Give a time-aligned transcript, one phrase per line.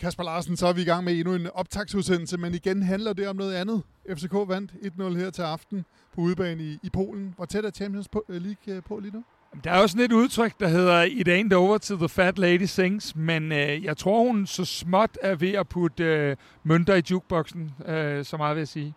[0.00, 3.28] Kasper Larsen, så er vi i gang med endnu en optagsudsendelse, men igen handler det
[3.28, 3.82] om noget andet.
[4.10, 5.84] FCK vandt 1-0 her til aften
[6.14, 7.34] på udebane i, i Polen.
[7.36, 9.24] Hvor tæt er Champions øh, League øh, på lige nu?
[9.64, 12.64] Der er også sådan et udtryk, der hedder It ain't over till the fat lady
[12.64, 17.02] sings, men øh, jeg tror, hun så småt er ved at putte øh, mønter i
[17.10, 18.94] jukeboxen, øh, så meget vil jeg sige.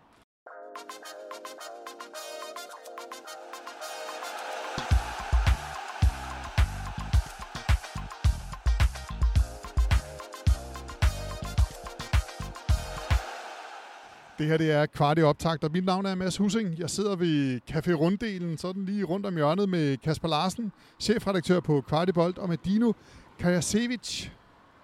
[14.40, 16.78] Det her det er kvart i optakt, og mit navn er Mads Husing.
[16.78, 21.80] Jeg sidder ved Café Runddelen, sådan lige rundt om hjørnet med Kasper Larsen, chefredaktør på
[21.80, 22.92] Kvartibold, og med Dino
[23.38, 24.28] Kajasevic,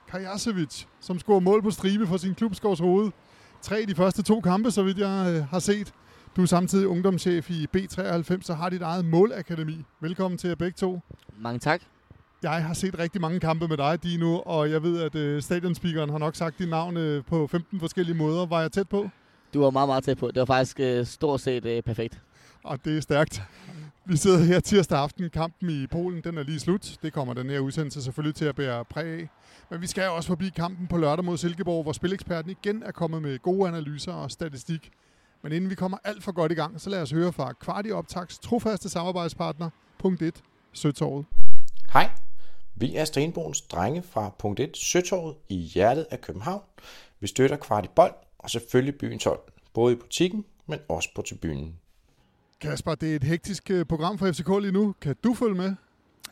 [0.09, 3.11] Kajasevic, som scorer mål på stribe for sin klubskovs hoved.
[3.63, 5.93] Tre i de første to kampe, så vidt jeg øh, har set.
[6.37, 9.85] Du er samtidig ungdomschef i B93 og har dit eget målakademi.
[10.01, 11.01] Velkommen til jer begge to.
[11.39, 11.83] Mange tak.
[12.43, 16.11] Jeg har set rigtig mange kampe med dig, Dino, og jeg ved, at øh, stadionspeakeren
[16.11, 18.47] har nok sagt dit navn øh, på 15 forskellige måder.
[18.47, 19.09] Var jeg tæt på?
[19.55, 20.27] Du var meget, meget tæt på.
[20.27, 22.21] Det var faktisk øh, stort set øh, perfekt.
[22.65, 23.43] Og det er stærkt.
[24.05, 25.31] Vi sidder her tirsdag aften.
[25.31, 26.97] Kampen i Polen, den er lige slut.
[27.03, 29.29] Det kommer den her udsendelse selvfølgelig til at bære præg af.
[29.71, 33.23] Men vi skal også forbi kampen på lørdag mod Silkeborg, hvor spileksperten igen er kommet
[33.23, 34.91] med gode analyser og statistik.
[35.43, 37.91] Men inden vi kommer alt for godt i gang, så lad os høre fra Kvarti
[37.91, 41.27] Optags trofaste samarbejdspartner, punkt 1, Søtorvet.
[41.93, 42.11] Hej,
[42.75, 46.63] vi er Stenbogens drenge fra punkt 1, Søtorvet i hjertet af København.
[47.21, 48.15] Vi støtter Kvarti Bold
[48.47, 49.41] og selvfølgelig byens hold,
[49.75, 51.75] både i butikken, men også på tribunen.
[52.61, 54.95] Kasper, det er et hektisk øh, program for FCK lige nu.
[55.01, 55.75] Kan du følge med?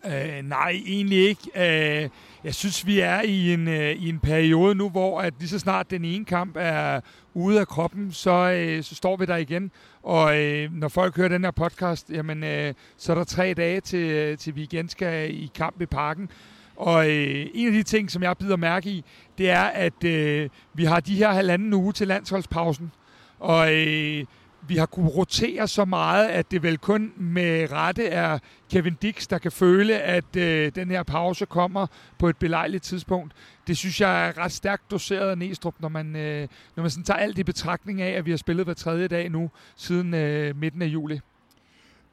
[0.07, 1.51] Øh, nej, egentlig ikke.
[1.57, 2.09] Øh,
[2.45, 5.59] jeg synes, vi er i en, øh, i en periode nu, hvor at lige så
[5.59, 7.01] snart den ene kamp er
[7.35, 9.71] ude af kroppen, så, øh, så står vi der igen.
[10.03, 13.81] Og øh, når folk hører den her podcast, jamen, øh, så er der tre dage
[13.81, 16.31] til, øh, til vi igen skal i kamp i parken.
[16.77, 19.05] Og øh, en af de ting, som jeg bider mærke i,
[19.39, 22.93] det er, at øh, vi har de her halvanden uge til landsholdspausen.
[23.39, 24.25] Og øh,
[24.69, 28.39] vi har kunnet rotere så meget, at det vel kun med rette er
[28.71, 31.87] Kevin Dix, der kan føle, at øh, den her pause kommer
[32.19, 33.33] på et belejligt tidspunkt.
[33.67, 37.05] Det synes jeg er ret stærkt doseret af Næstrup, når man, øh, når man sådan
[37.05, 40.57] tager alt i betragtning af, at vi har spillet hver tredje dag nu, siden øh,
[40.57, 41.21] midten af juli.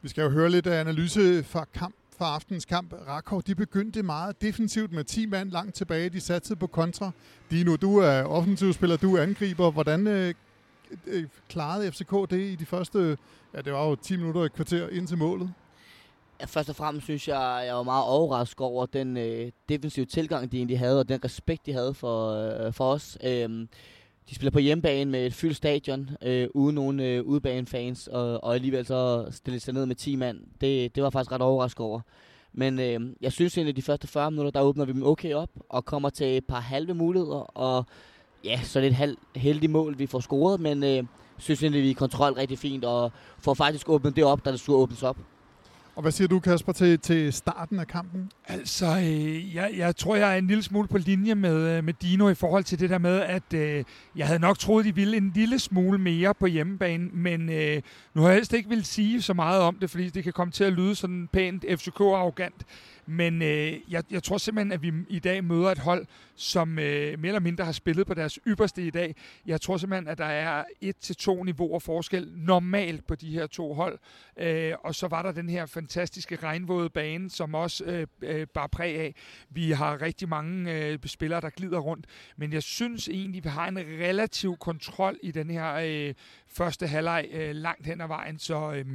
[0.01, 2.93] Vi skal jo høre lidt af analyse fra kamp fra aftens kamp.
[3.07, 6.09] Rakov, de begyndte meget defensivt med 10 mand langt tilbage.
[6.09, 7.11] De satte på kontra.
[7.51, 9.71] Dino, du er offensivspiller, du er angriber.
[9.71, 10.33] Hvordan øh,
[11.07, 13.17] øh, klarede FCK det i de første,
[13.53, 15.53] ja det var jo 10 minutter i et kvarter ind til målet?
[16.41, 20.51] Ja, først og fremmest synes jeg, jeg var meget overrasket over den øh, defensive tilgang,
[20.51, 23.17] de egentlig havde, og den respekt, de havde for, øh, for os.
[23.23, 23.67] Øh,
[24.29, 28.55] de spiller på hjemmebane med et fyldt stadion, øh, uden nogen øh, udebanefans, og, og
[28.55, 30.39] alligevel så stille sig ned med 10 mand.
[30.61, 32.01] Det, det var faktisk ret overrasket over.
[32.53, 35.49] Men øh, jeg synes egentlig, de første 40 minutter, der åbner vi dem okay op,
[35.69, 37.85] og kommer til et par halve muligheder, og
[38.43, 41.03] ja, så er det et halv, heldigt mål, vi får scoret, men øh,
[41.37, 44.59] synes egentlig, vi er kontrol rigtig fint, og får faktisk åbnet det op, der det
[44.59, 45.17] skulle åbnes op.
[45.95, 48.31] Og hvad siger du, Kasper, til, til starten af kampen?
[48.47, 51.93] Altså, øh, jeg, jeg tror, jeg er en lille smule på linje med, øh, med
[51.93, 53.83] Dino i forhold til det der med, at øh,
[54.15, 57.81] jeg havde nok troet, de ville en lille smule mere på hjemmebane, men øh,
[58.13, 60.51] nu har jeg helst ikke vil sige så meget om det, fordi det kan komme
[60.51, 62.65] til at lyde sådan pænt FCK-arrogant.
[63.11, 66.05] Men øh, jeg, jeg tror simpelthen, at vi i dag møder et hold,
[66.35, 69.15] som øh, mere eller mindre har spillet på deres ypperste i dag.
[69.45, 73.47] Jeg tror simpelthen, at der er et til to niveauer forskel normalt på de her
[73.47, 73.99] to hold.
[74.37, 78.69] Øh, og så var der den her fantastiske regnvåde bane, som også øh, øh, bare
[78.69, 79.15] præg af.
[79.49, 82.05] Vi har rigtig mange øh, spillere, der glider rundt.
[82.37, 86.13] Men jeg synes egentlig, vi har en relativ kontrol i den her øh,
[86.53, 88.39] første halvleg øh, langt hen ad vejen.
[88.39, 88.85] Så øh,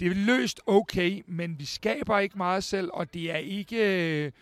[0.00, 3.76] det er løst okay, men vi skaber ikke meget selv, og det er ikke...
[4.26, 4.32] Øh,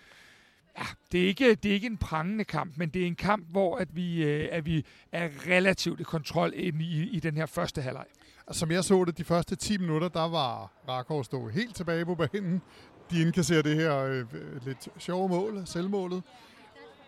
[0.78, 3.46] Ja, det er, ikke, det er ikke en prangende kamp, men det er en kamp,
[3.50, 7.46] hvor at vi, øh, at vi er relativt i kontrol ind i, i den her
[7.46, 8.04] første halvleg.
[8.50, 12.14] Som jeg så det, de første 10 minutter, der var Rakov stå helt tilbage på
[12.14, 12.62] banen.
[13.10, 14.24] De indkasserer det her øh,
[14.66, 16.22] lidt sjove mål, selvmålet.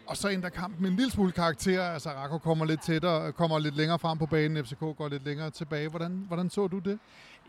[0.07, 1.83] Og så ændrer kampen en lille smule karakter.
[1.83, 4.65] Altså Rako kommer lidt tættere, kommer lidt længere frem på banen.
[4.65, 5.89] FCK går lidt længere tilbage.
[5.89, 6.99] Hvordan, hvordan så du det?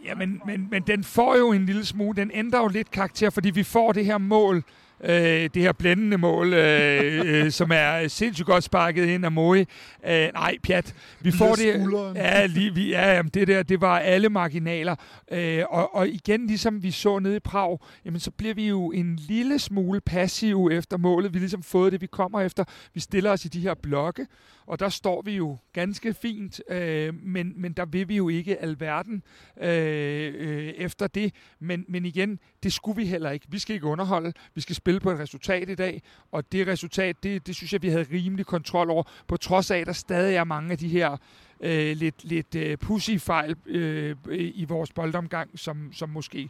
[0.05, 2.15] Ja, men, men, men den får jo en lille smule.
[2.15, 4.63] Den ændrer jo lidt karakter, fordi vi får det her mål,
[5.03, 9.65] øh, det her blændende mål, øh, øh, som er sindssygt godt sparket ind af Moe.
[10.07, 10.95] Øh, nej, pjat.
[11.21, 12.15] Vi får det.
[12.15, 14.95] Ja, lige, vi, ja, jamen, det der, det var alle marginaler.
[15.31, 18.91] Øh, og, og igen, ligesom vi så nede i Prag, jamen, så bliver vi jo
[18.91, 21.33] en lille smule passive efter målet.
[21.33, 22.63] Vi har ligesom fået det, vi kommer efter.
[22.93, 24.27] Vi stiller os i de her blokke,
[24.67, 28.61] og der står vi jo ganske fint, øh, men, men der vil vi jo ikke
[28.61, 29.23] alverden
[29.61, 31.33] øh, øh, efter det.
[31.59, 33.45] Men, men igen, det skulle vi heller ikke.
[33.49, 34.33] Vi skal ikke underholde.
[34.55, 36.01] Vi skal spille på et resultat i dag,
[36.31, 39.77] og det resultat, det, det synes jeg, vi havde rimelig kontrol over, på trods af,
[39.77, 41.17] at der stadig er mange af de her
[41.61, 46.49] øh, lidt, lidt øh, pussy-fejl øh, i vores boldomgang, som, som måske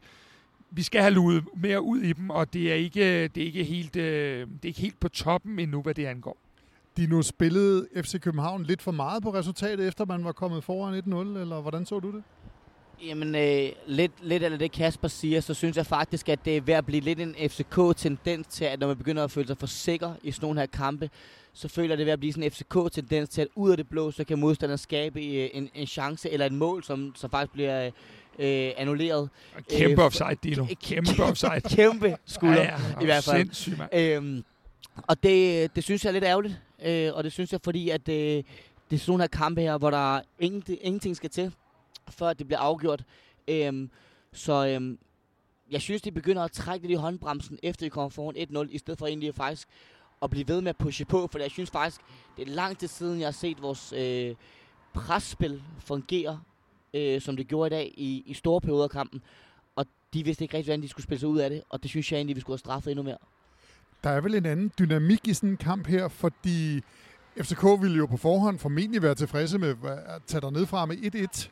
[0.71, 3.63] vi skal have luet mere ud i dem, og det er ikke, det er ikke,
[3.63, 6.37] helt, øh, det er ikke helt på toppen endnu, hvad det angår.
[6.97, 10.93] De nu spillede FC København lidt for meget på resultatet, efter man var kommet foran
[10.93, 12.23] 1-0, eller hvordan så du det?
[13.03, 16.61] Jamen, øh, lidt, lidt af det Kasper siger, så synes jeg faktisk, at det er
[16.61, 19.67] ved at blive lidt en FCK-tendens til, at når man begynder at føle sig for
[19.67, 21.09] sikker i sådan nogle her kampe,
[21.53, 23.89] så føler jeg det ved at blive sådan en FCK-tendens til, at ud af det
[23.89, 27.53] blå, så kan modstanderen skabe øh, en, en chance eller et mål, som, som faktisk
[27.53, 27.85] bliver
[28.39, 29.29] øh, annulleret.
[29.69, 30.65] Kæmpe øh, offside, Dino.
[30.83, 31.61] Kæmpe offside.
[31.75, 33.37] kæmpe skulder, ja, ja, i hvert fald.
[33.37, 34.43] Sindssygt, øhm,
[35.07, 36.55] og det, det synes jeg er lidt ærgerligt,
[36.85, 38.43] øh, og det synes jeg, fordi at øh, det
[38.91, 41.51] er sådan nogle her kampe her, hvor der ingen, ingenting skal til,
[42.09, 43.03] før det bliver afgjort.
[43.47, 43.89] Øhm,
[44.33, 44.99] så øhm,
[45.71, 48.77] jeg synes, de begynder at trække lidt i håndbremsen, efter de kommer foran 1-0, i
[48.77, 49.67] stedet for egentlig faktisk
[50.21, 52.01] at blive ved med at pushe på, for jeg synes faktisk,
[52.37, 54.35] det er lang tid siden, jeg har set vores øh,
[54.93, 56.41] presspil fungere,
[56.93, 59.21] øh, som det gjorde i dag i, i store perioder af kampen.
[59.75, 61.89] Og de vidste ikke rigtig, hvordan de skulle spille sig ud af det, og det
[61.89, 63.17] synes jeg egentlig, vi skulle have straffet endnu mere.
[64.03, 66.81] Der er vel en anden dynamik i sådan en kamp her, fordi
[67.41, 71.49] FCK ville jo på forhånd formentlig være tilfredse med at tage dernede fra med 1-1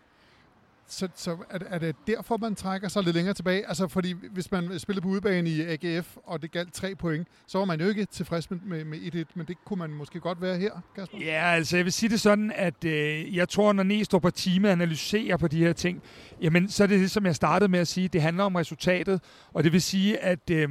[0.88, 3.68] så, så er, er det derfor, man trækker sig lidt længere tilbage?
[3.68, 7.58] Altså, fordi hvis man spillede på udebane i AGF, og det galt tre point, så
[7.58, 10.58] var man jo ikke tilfreds med, med 1-1, men det kunne man måske godt være
[10.58, 11.18] her, Kasper?
[11.18, 14.72] Ja, altså jeg vil sige det sådan, at øh, jeg tror, når Næstrup og Time
[14.72, 16.02] analyserer på de her ting,
[16.42, 19.22] jamen så er det det, som jeg startede med at sige, det handler om resultatet,
[19.54, 20.70] og det vil sige, at øh,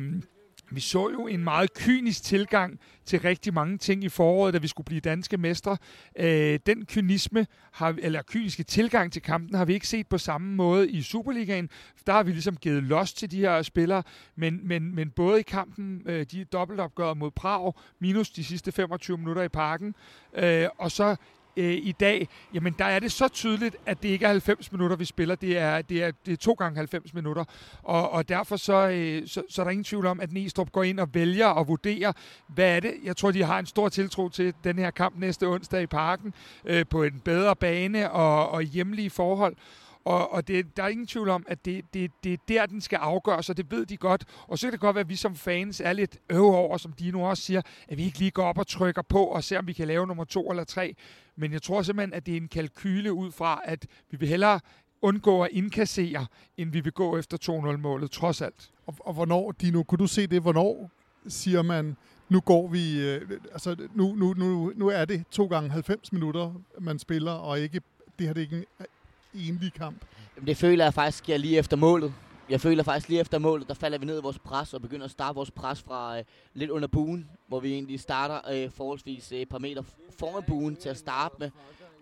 [0.75, 4.69] vi så jo en meget kynisk tilgang til rigtig mange ting i foråret, da vi
[4.69, 5.77] skulle blive danske mestre.
[6.19, 10.55] Øh, den kynisme, har, eller kyniske tilgang til kampen, har vi ikke set på samme
[10.55, 11.71] måde i Superligaen.
[12.07, 14.03] Der har vi ligesom givet los til de her spillere,
[14.37, 19.19] men, men, men både i kampen, øh, de dobbeltopgør mod Prag, minus de sidste 25
[19.19, 19.95] minutter i parken,
[20.35, 21.17] øh, og så
[21.57, 24.97] øh, i dag, jamen der er det så tydeligt, at det ikke er 90 minutter,
[24.97, 25.35] vi spiller.
[25.35, 27.45] Det er, det er, det er to gange 90 minutter.
[27.83, 30.83] Og, og derfor så, øh, så, så er der ingen tvivl om, at Næstrup går
[30.83, 32.13] ind og vælger og vurderer,
[32.47, 32.95] hvad er det.
[33.05, 36.35] Jeg tror, de har en stor tiltro til den her kamp næste onsdag i parken,
[36.65, 39.57] øh, på en bedre bane og, og hjemlige forhold.
[40.05, 42.81] Og, og det, der er ingen tvivl om, at det, det, det er der, den
[42.81, 44.25] skal afgøres, og det ved de godt.
[44.47, 46.93] Og så kan det godt være, at vi som fans er lidt øve over, som
[46.93, 49.59] de nu også siger, at vi ikke lige går op og trykker på og ser,
[49.59, 50.95] om vi kan lave nummer to eller tre.
[51.37, 54.61] Men jeg tror simpelthen, at det er en kalkyle ud fra, at vi vil hellere
[55.03, 56.27] undgå at indkassere,
[56.57, 58.71] end vi vil gå efter 2-0-målet, trods alt.
[58.87, 60.43] Og, og hvornår, Dino, kunne du se det?
[60.43, 60.91] Hvornår
[61.29, 61.97] siger man,
[62.29, 66.53] nu går vi, øh, altså nu, nu, nu, nu er det to gange 90 minutter,
[66.79, 67.81] man spiller, og ikke,
[68.19, 68.87] det her det er ikke en
[69.35, 70.05] enlig kamp?
[70.37, 72.15] Jamen, det føler jeg faktisk, jeg lige efter målet.
[72.49, 75.05] Jeg føler faktisk lige efter målet, der falder vi ned i vores pres og begynder
[75.05, 76.25] at starte vores pres fra øh,
[76.55, 79.83] lidt under buen, hvor vi egentlig starter øh, forholdsvis øh, et par meter
[80.19, 81.51] foran buen til at starte med.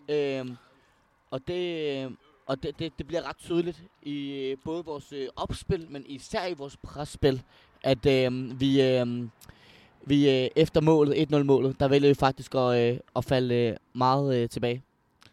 [0.09, 0.57] Øh,
[1.31, 2.11] og det, øh,
[2.47, 6.47] og det, det, det bliver ret tydeligt i øh, både vores øh, opspil, men især
[6.47, 7.43] i vores presspil,
[7.83, 9.07] at øh, vi, øh,
[10.07, 14.37] vi øh, efter målet, 1-0-målet, der vælger vi faktisk at, øh, at falde øh, meget
[14.37, 14.83] øh, tilbage.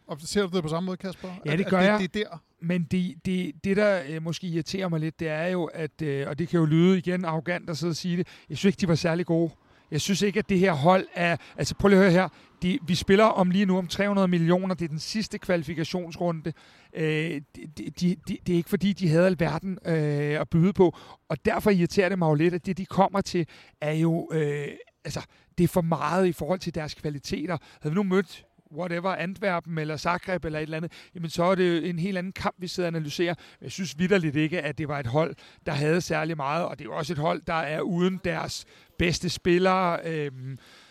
[0.08, 1.30] Og ser du det på samme måde, Kasper?
[1.46, 2.00] Ja, det gør at, jeg.
[2.00, 2.38] Det, det er der?
[2.62, 6.28] Men det, det, det der øh, måske irriterer mig lidt, det er jo, at, øh,
[6.30, 8.82] og det kan jo lyde igen arrogant at sidde og sige det, jeg synes ikke,
[8.82, 9.52] de var særlig gode.
[9.92, 11.38] Jeg synes ikke, at det her hold er...
[11.58, 12.30] Altså prøv lige at høre her.
[12.62, 14.76] De, vi spiller om lige nu om 300 millioner.
[14.76, 16.54] Det er den sidste kvalifikationsrunde.
[16.94, 20.98] Øh, det, de, de, det er ikke fordi, de havde alverden øh, at byde på.
[21.30, 23.48] Og derfor irriterer det mig jo lidt, at det, de kommer til,
[23.82, 24.30] er jo...
[24.34, 24.68] Øh,
[25.06, 25.22] altså,
[25.58, 27.58] det er for meget i forhold til deres kvaliteter.
[27.82, 28.46] Havde vi nu mødt
[28.76, 32.34] whatever, Antwerpen eller Zagreb eller et eller andet, jamen så er det en helt anden
[32.34, 33.36] kamp, vi sidder og analyserer.
[33.62, 36.86] Jeg synes vidderligt ikke, at det var et hold, der havde særlig meget, og det
[36.86, 38.66] er jo også et hold, der er uden deres
[38.98, 40.00] bedste spillere.
[40.06, 40.32] Øh,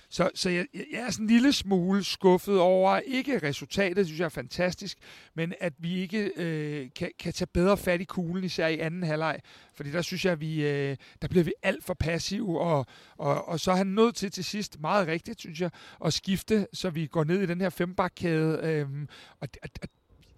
[0.09, 4.25] så, så jeg, jeg er sådan en lille smule skuffet over, ikke resultatet, synes jeg
[4.25, 4.99] er fantastisk,
[5.35, 9.03] men at vi ikke øh, kan, kan tage bedre fat i kuglen, især i anden
[9.03, 9.41] halvleg.
[9.75, 12.87] Fordi der synes jeg, at vi, øh, der bliver vi alt for passive, og,
[13.17, 15.71] og, og så er han nødt til til sidst, meget rigtigt, synes jeg,
[16.05, 18.61] at skifte, så vi går ned i den her fembakkæde.
[18.63, 18.87] Øh,
[19.41, 19.89] og, og, og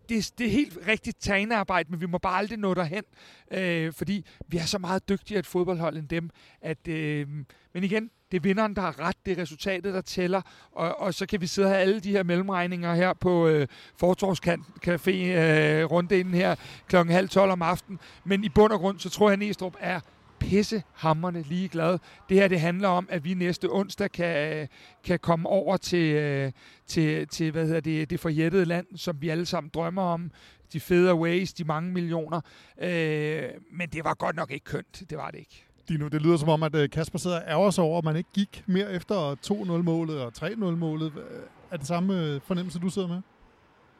[0.08, 3.04] det, det er helt rigtigt trænearbejde, men vi må bare aldrig nå derhen,
[3.50, 6.30] øh, fordi vi er så meget dygtigere et fodboldhold end dem.
[6.60, 7.28] At, øh,
[7.74, 11.14] men igen, det er vinderen, der har ret, det er resultatet, der tæller, og, og
[11.14, 13.66] så kan vi sidde og have alle de her mellemregninger her på øh,
[14.02, 16.54] Fortorvscafé Café øh, rundt inden her
[16.86, 19.76] klokken halv tolv om aftenen, men i bund og grund, så tror jeg, at Næstrup
[19.80, 20.00] er
[20.40, 21.98] pissehammerne ligeglad.
[22.28, 24.66] Det her det handler om, at vi næste onsdag kan, øh,
[25.04, 26.52] kan komme over til, øh,
[26.86, 30.30] til, til hvad hedder det, det forjættede land, som vi alle sammen drømmer om.
[30.72, 32.40] De fede ways, de mange millioner.
[32.80, 33.42] Øh,
[33.72, 35.02] men det var godt nok ikke kønt.
[35.10, 35.64] Det var det ikke.
[35.88, 38.16] Dino, det lyder som om, at øh, Kasper sidder og ærger sig over, at man
[38.16, 41.12] ikke gik mere efter 2-0-målet og 3-0-målet.
[41.70, 43.20] Er det samme fornemmelse, du sidder med?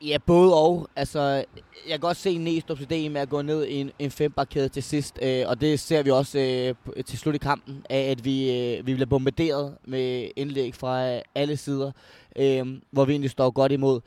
[0.03, 0.89] Ja, både og.
[0.97, 4.69] Altså, jeg kan godt se Næstrup's idé med at gå ned i en, en fembarkæde
[4.69, 8.25] til sidst, øh, og det ser vi også øh, til slut i kampen, af at
[8.25, 11.93] vi, øh, vi bliver bombarderet med indlæg fra øh, alle sider,
[12.37, 14.01] øh, hvor vi egentlig står godt imod.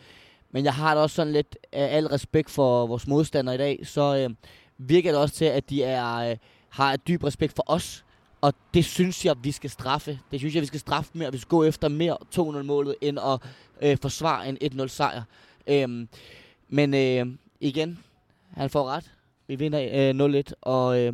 [0.51, 3.79] Men jeg har da også sådan lidt af al respekt for vores modstandere i dag,
[3.83, 4.29] så øh,
[4.77, 6.37] virker det også til, at de er, øh,
[6.69, 8.05] har et dyb respekt for os,
[8.41, 10.19] og det synes jeg, vi skal straffe.
[10.31, 11.31] Det synes jeg, vi skal straffe mere.
[11.31, 13.39] Vi skal gå efter mere 2-0-målet, end at
[13.81, 15.21] øh, forsvare en 1-0-sejr.
[15.71, 16.07] Øhm,
[16.69, 17.99] men øh, igen,
[18.51, 19.11] han får ret.
[19.47, 21.13] Vi vinder øh, 0-1, og øh,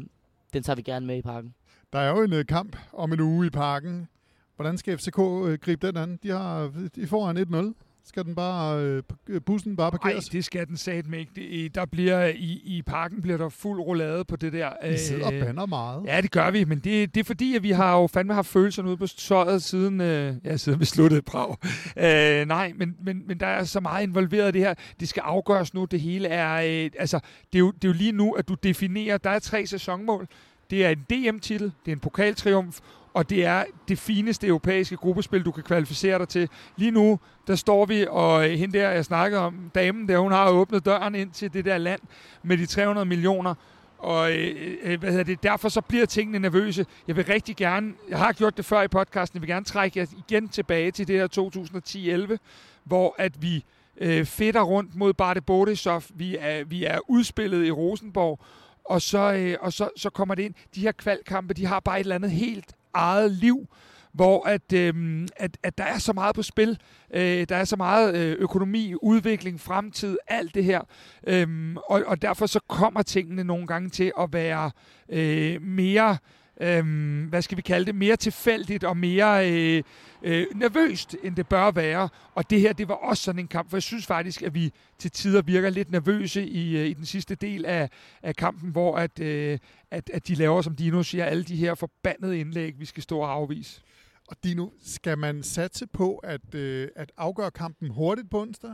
[0.54, 1.54] den tager vi gerne med i parken.
[1.94, 4.08] Der er jo en øh, kamp om en uge i parken.
[4.56, 6.20] Hvordan skal FCK øh, gribe den an?
[6.24, 7.87] De, har, de får en 1-0.
[8.08, 10.14] Skal den bare, øh, øh, bussen bare parkeres?
[10.14, 11.32] Nej, det skal den satme ikke.
[11.36, 14.90] Det, der bliver, i, I parken bliver der fuld roulade på det der.
[14.90, 16.06] Vi sidder og banner meget.
[16.06, 18.48] Ja, det gør vi, men det, det er fordi, at vi har jo fandme haft
[18.48, 21.58] følelserne ude på tøjet siden, øh, ja, siden vi sluttede Prag.
[21.98, 24.74] Øh, nej, men, men, men der er så meget involveret i det her.
[25.00, 25.86] Det skal afgøres nu.
[25.86, 27.20] Det hele er, øh, altså,
[27.54, 30.28] det er, jo, det er jo lige nu, at du definerer, der er tre sæsonmål.
[30.70, 32.80] Det er en DM-titel, det er en pokaltriumf,
[33.18, 36.50] og det er det fineste europæiske gruppespil, du kan kvalificere dig til.
[36.76, 40.32] Lige nu, der står vi, og øh, hende der, jeg snakkede om, damen der, hun
[40.32, 42.02] har åbnet døren ind til det der land
[42.44, 43.56] med de 300 millioner.
[43.98, 46.86] Og øh, øh, øh, hvad hedder det, derfor så bliver tingene nervøse.
[47.08, 50.00] Jeg vil rigtig gerne, jeg har gjort det før i podcasten, jeg vil gerne trække
[50.00, 52.38] jer igen tilbage til det her 2010-11,
[52.84, 53.64] hvor at vi
[53.98, 56.04] øh, fedter rundt mod Barte Bodesov.
[56.14, 58.40] Vi er, vi er udspillet i Rosenborg,
[58.86, 60.54] og så, øh, og så, så kommer det ind.
[60.76, 63.68] De her kvalkampe, de har bare et eller andet helt eget liv,
[64.14, 66.80] hvor at, øh, at, at der er så meget på spil.
[67.14, 70.82] Øh, der er så meget øh, økonomi, udvikling, fremtid, alt det her.
[71.28, 74.72] Øh, og, og derfor så kommer tingene nogle gange til at være
[75.10, 76.18] øh, mere
[76.62, 79.84] øhm, hvad skal vi kalde det, mere tilfældigt og mere øh,
[80.24, 82.10] øh, nervøst, end det bør være.
[82.36, 84.74] Og det her, det var også sådan en kamp, for jeg synes faktisk, at vi
[84.98, 87.90] til tider virker lidt nervøse i, øh, i den sidste del af,
[88.24, 89.60] af kampen, hvor at, øh,
[89.92, 93.20] at, at de laver, som Dino siger, alle de her forbandede indlæg, vi skal stå
[93.20, 93.82] og afvise.
[94.28, 98.72] Og Dino, skal man satse på at, øh, at afgøre kampen hurtigt på onsdag?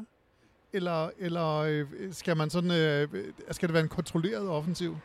[0.73, 3.07] Eller, eller øh, skal man sådan, øh,
[3.51, 4.97] skal det være en kontrolleret offensiv?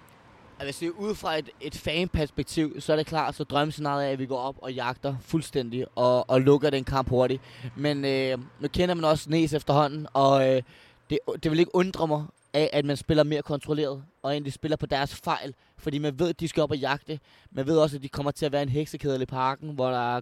[0.63, 4.13] Hvis det er ud fra et, et fanperspektiv, så er det klart, så drømmescenariet er,
[4.13, 7.43] at vi går op og jagter fuldstændig og, og lukker den kamp hurtigt.
[7.77, 10.63] Men øh, nu kender man også Næs efterhånden, og øh,
[11.11, 14.77] det, det vil ikke undre mig, af, at man spiller mere kontrolleret, og egentlig spiller
[14.77, 17.21] på deres fejl, fordi man ved, at de skal op og jagte.
[17.51, 20.21] Man ved også, at de kommer til at være en heksekedel i parken, hvor der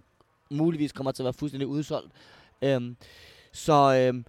[0.49, 2.11] muligvis kommer til at være fuldstændig udsolgt.
[2.61, 2.97] Øhm,
[3.51, 4.25] så øhm,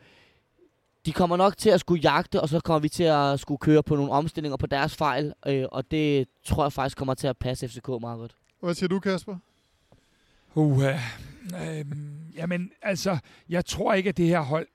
[1.08, 3.82] de kommer nok til at skulle jagte, og så kommer vi til at skulle køre
[3.82, 7.36] på nogle omstillinger på deres fejl, øh, og det tror jeg faktisk kommer til at
[7.36, 8.34] passe FCK meget godt.
[8.60, 9.36] Hvad siger du, Kasper?
[10.54, 11.86] Uh, øh,
[12.36, 14.66] jamen, altså, jeg tror ikke, at det her hold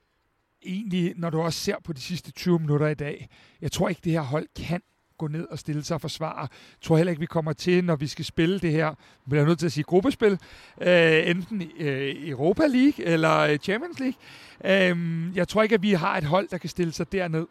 [0.62, 3.28] egentlig, når du også ser på de sidste 20 minutter i dag,
[3.60, 4.82] jeg tror ikke, det her hold kan
[5.18, 6.40] gå ned og stille sig og forsvare.
[6.40, 6.48] Jeg
[6.80, 8.94] tror heller ikke, vi kommer til, når vi skal spille det her,
[9.28, 10.38] bliver jeg nødt til at sige gruppespil,
[10.80, 14.18] øh, enten øh, Europa League eller øh, Champions League.
[14.64, 17.46] Øh, jeg tror ikke, at vi har et hold, der kan stille sig derned.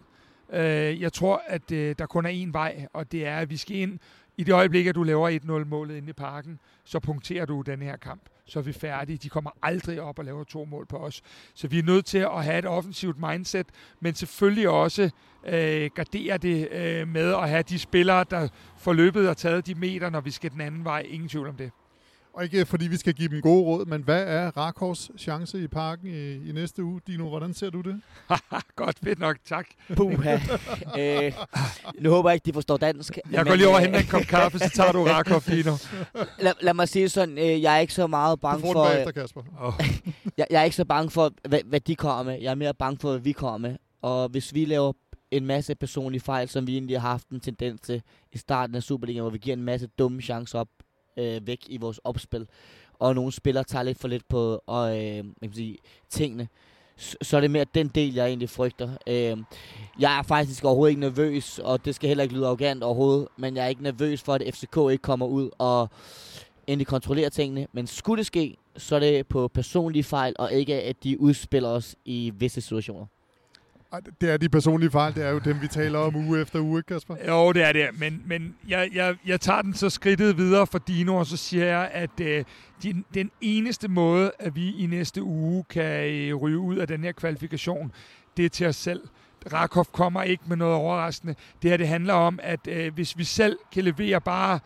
[0.54, 3.58] Øh, jeg tror, at øh, der kun er én vej, og det er, at vi
[3.58, 4.00] skal ind
[4.38, 7.96] i det øjeblik, at du laver 1-0-målet inde i parken, så punkterer du den her
[7.98, 8.22] kamp.
[8.46, 9.18] Så er vi færdige.
[9.18, 11.22] De kommer aldrig op og laver to mål på os.
[11.54, 13.68] Så vi er nødt til at have et offensivt mindset,
[14.00, 15.10] men selvfølgelig også
[15.48, 18.48] øh, gardere det øh, med at have de spillere, der
[18.78, 21.06] får løbet og taget de meter, når vi skal den anden vej.
[21.10, 21.72] Ingen tvivl om det.
[22.34, 25.68] Og ikke fordi vi skal give dem gode råd, men hvad er Rakors chance i
[25.68, 27.02] parken i, i næste uge?
[27.08, 28.02] Dino, hvordan ser du det?
[28.76, 29.68] Godt, fedt nok, tak.
[29.96, 30.40] Puha.
[31.00, 31.34] øh,
[32.00, 33.18] nu håber jeg ikke, de forstår dansk.
[33.32, 35.72] Jeg går lige over hen en kop kaffe, så tager du Rakor, Dino.
[36.40, 38.86] Lad, lad mig sige sådan, øh, jeg er ikke så meget bange du for...
[38.86, 39.42] Bagefter, Kasper.
[39.60, 39.74] Oh.
[40.38, 42.42] jeg, jeg er ikke så bange for, hvad, hvad de kommer med.
[42.42, 43.76] Jeg er mere bange for, hvad vi kommer med.
[44.02, 44.94] Og hvis vi laver
[45.32, 48.84] en masse personlige fejl, som vi egentlig har haft en tendens til i starten af
[48.84, 50.68] Superligaen, hvor vi giver en masse dumme chancer op
[51.18, 52.48] øh, væk i vores opspil,
[53.00, 55.78] og nogle spillere tager lidt for lidt på og, øh, man kan sige,
[56.10, 56.48] tingene,
[56.98, 58.90] så, så er det mere den del, jeg egentlig frygter.
[59.08, 59.38] Øh,
[60.00, 63.56] jeg er faktisk overhovedet ikke nervøs, og det skal heller ikke lyde arrogant overhovedet, men
[63.56, 65.90] jeg er ikke nervøs for, at FCK ikke kommer ud og
[66.68, 67.68] endelig kontrollerer tingene.
[67.72, 71.70] Men skulle det ske, så er det på personlige fejl, og ikke at de udspiller
[71.70, 73.06] os i visse situationer.
[74.22, 76.84] Det er de personlige fejl, det er jo dem, vi taler om uge efter uge,
[76.84, 77.16] Kasper?
[77.28, 80.78] Jo, det er det, men, men jeg, jeg, jeg tager den så skridtet videre for
[80.78, 82.46] Dino, og så siger jeg, at øh,
[82.84, 87.04] den, den eneste måde, at vi i næste uge kan øh, ryge ud af den
[87.04, 87.92] her kvalifikation,
[88.38, 89.02] det er til os selv.
[89.54, 91.36] Rakov kommer ikke med noget overraskende.
[91.62, 94.60] Det her det handler om, at øh, hvis vi selv kan levere bare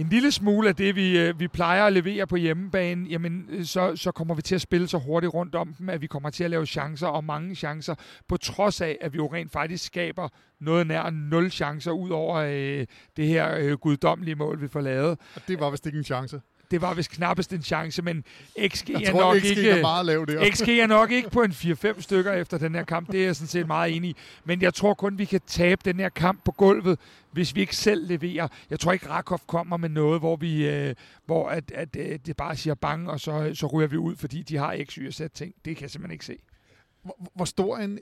[0.00, 3.64] en lille smule af det, vi, øh, vi plejer at levere på hjemmebane, jamen, øh,
[3.64, 6.30] så, så kommer vi til at spille så hurtigt rundt om dem, at vi kommer
[6.30, 7.94] til at lave chancer, og mange chancer,
[8.28, 10.28] på trods af, at vi jo rent faktisk skaber
[10.60, 15.18] noget nær nul chancer, ud over øh, det her øh, guddommelige mål, vi får lavet.
[15.34, 16.40] Og det var vist ikke en chance
[16.70, 18.24] det var vist knappest en chance, men
[18.68, 19.70] XG jeg er tror, nok XG ikke...
[19.70, 20.26] Er meget lav.
[20.54, 23.12] XG er nok ikke på en 4-5 stykker efter den her kamp.
[23.12, 24.16] Det er jeg sådan set meget enig i.
[24.44, 26.98] Men jeg tror kun, vi kan tabe den her kamp på gulvet,
[27.32, 28.48] hvis vi ikke selv leverer.
[28.70, 30.94] Jeg tror ikke, Rakov kommer med noget, hvor, vi, øh,
[31.26, 34.42] hvor at, at, øh, det bare siger bang, og så, så ryger vi ud, fordi
[34.42, 35.54] de har X, Y og Z ting.
[35.64, 36.36] Det kan jeg simpelthen ikke se.
[37.02, 37.98] Hvor, hvor stor en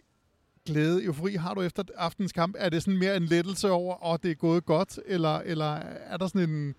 [0.67, 2.55] glæde, eufori har du efter aftens kamp?
[2.59, 5.75] Er det sådan mere en lettelse over, at det er gået godt, eller, eller
[6.07, 6.75] er der sådan en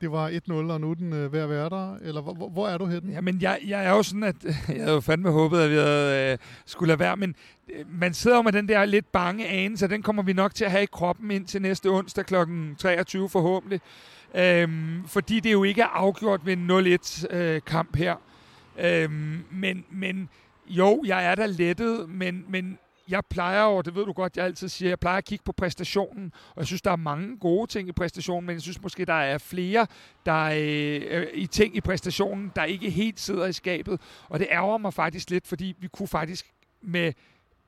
[0.00, 1.96] det var 1-0, og nu er den øh, ved at være der?
[2.02, 3.12] Eller hvor, hvor, er du henne?
[3.12, 6.32] Jamen, jeg, jeg er jo sådan, at jeg havde jo fandme håbet, at vi havde,
[6.32, 7.34] øh, skulle lade være, men
[7.68, 10.64] øh, man sidder jo med den der lidt bange anelse, den kommer vi nok til
[10.64, 12.34] at have i kroppen ind til næste onsdag kl.
[12.78, 13.80] 23 forhåbentlig.
[14.34, 18.14] Øhm, fordi det jo ikke er afgjort ved en 0-1 øh, kamp her.
[18.78, 20.28] Øhm, men, men
[20.66, 24.44] jo, jeg er da lettet, men, men jeg plejer jo, det ved du godt, jeg
[24.44, 27.66] altid siger, jeg plejer at kigge på præstationen, og jeg synes, der er mange gode
[27.66, 29.86] ting i præstationen, men jeg synes måske, der er flere
[30.26, 30.58] der er,
[31.10, 34.94] øh, i ting i præstationen, der ikke helt sidder i skabet, og det ærger mig
[34.94, 37.12] faktisk lidt, fordi vi kunne faktisk med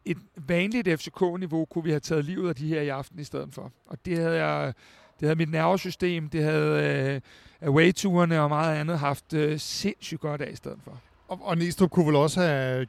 [0.05, 3.55] et vanligt FCK-niveau, kunne vi have taget livet af de her i aften i stedet
[3.55, 3.73] for.
[3.87, 4.73] Og det havde jeg,
[5.21, 7.21] det havde mit nervesystem, det havde
[7.63, 11.01] øh, away-turene og meget andet haft øh, sindssygt godt af i stedet for.
[11.29, 12.87] Og, og Næstrup kunne vel også have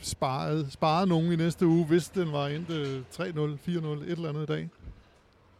[0.00, 3.22] sparet, sparet nogen i næste uge, hvis den var endt øh, 3-0,
[3.68, 4.68] 4-0, et eller andet i dag?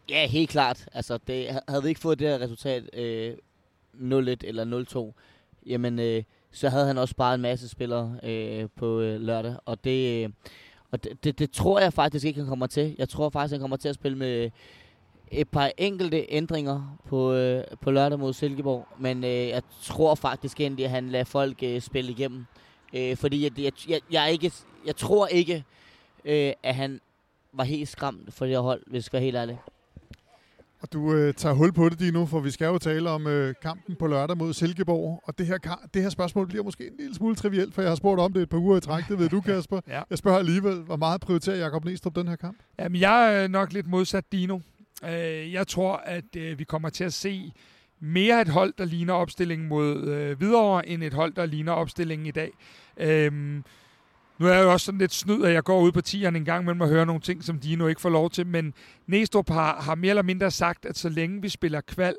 [0.09, 0.89] Ja, helt klart.
[0.93, 3.35] Altså, det, havde vi ikke fået det her resultat øh,
[3.95, 5.21] 0-1 eller 0-2,
[5.67, 6.23] jamen, øh,
[6.53, 9.57] så havde han også sparet en masse spillere øh, på øh, lørdag.
[9.65, 10.31] Og, det, øh,
[10.91, 12.95] og det, det, det tror jeg faktisk ikke, han kommer til.
[12.99, 14.50] Jeg tror faktisk, han kommer til at spille med
[15.31, 20.61] et par enkelte ændringer på, øh, på lørdag mod Silkeborg, men øh, jeg tror faktisk
[20.61, 22.45] egentlig, at han lader folk øh, spille igennem.
[22.95, 24.53] Øh, fordi jeg, jeg, jeg, jeg, ikke,
[24.87, 25.65] jeg tror ikke,
[26.25, 27.01] øh, at han
[27.53, 29.59] var helt skræmt for det her hold, hvis jeg skal være helt ærlig.
[30.83, 33.55] Og du øh, tager hul på det, Dino, for vi skal jo tale om øh,
[33.62, 35.21] kampen på lørdag mod Silkeborg.
[35.25, 35.59] Og det her,
[35.95, 38.43] det her spørgsmål bliver måske en lille smule trivielt, for jeg har spurgt om det
[38.43, 39.05] et par uger i træk.
[39.09, 39.81] Det ved du, Kasper.
[39.88, 40.03] ja.
[40.11, 42.57] Jeg spørger alligevel, hvor meget prioriterer Jakob Næstrup den her kamp?
[42.79, 44.59] Jamen, jeg er nok lidt modsat Dino.
[45.05, 47.53] Øh, jeg tror, at øh, vi kommer til at se
[48.01, 52.27] mere et hold, der ligner opstillingen mod øh, Hvidovre, end et hold, der ligner opstillingen
[52.27, 52.51] i dag.
[52.97, 53.33] Øh,
[54.39, 56.45] nu er jeg jo også sådan lidt snyd, at jeg går ud på tieren en
[56.45, 58.75] gang mellem at høre nogle ting, som de nu ikke får lov til, men
[59.07, 62.17] Næstrup har, har mere eller mindre sagt, at så længe vi spiller kval,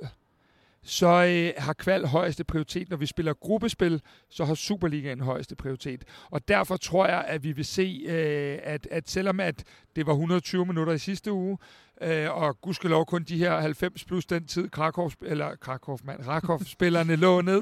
[0.83, 2.89] så øh, har kval højeste prioritet.
[2.89, 6.03] Når vi spiller gruppespil, så har Superligaen højeste prioritet.
[6.29, 9.63] Og derfor tror jeg, at vi vil se, øh, at, at selvom at
[9.95, 11.57] det var 120 minutter i sidste uge,
[12.01, 17.15] øh, og gudskelov kun de her 90 plus den tid, Krakow, eller Krakow, man, Rakov-spillerne
[17.15, 17.61] lå ned,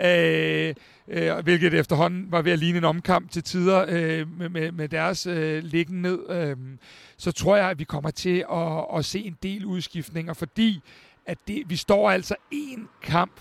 [0.00, 0.74] øh,
[1.08, 4.88] øh, hvilket efterhånden var ved at ligne en omkamp til tider øh, med, med, med
[4.88, 6.56] deres øh, liggen ned, øh,
[7.16, 10.80] så tror jeg, at vi kommer til at, at se en del udskiftninger, fordi
[11.26, 13.40] at det, vi står altså en kamp,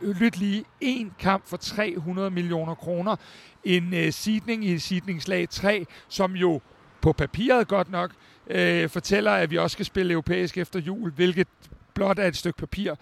[0.00, 3.16] lyt lige, en kamp for 300 millioner kroner.
[3.64, 6.60] En øh, sidning i sidningslag 3, som jo
[7.00, 8.10] på papiret godt nok
[8.50, 11.48] øh, fortæller, at vi også skal spille europæisk efter jul, hvilket
[11.94, 12.94] blot er et stykke papir.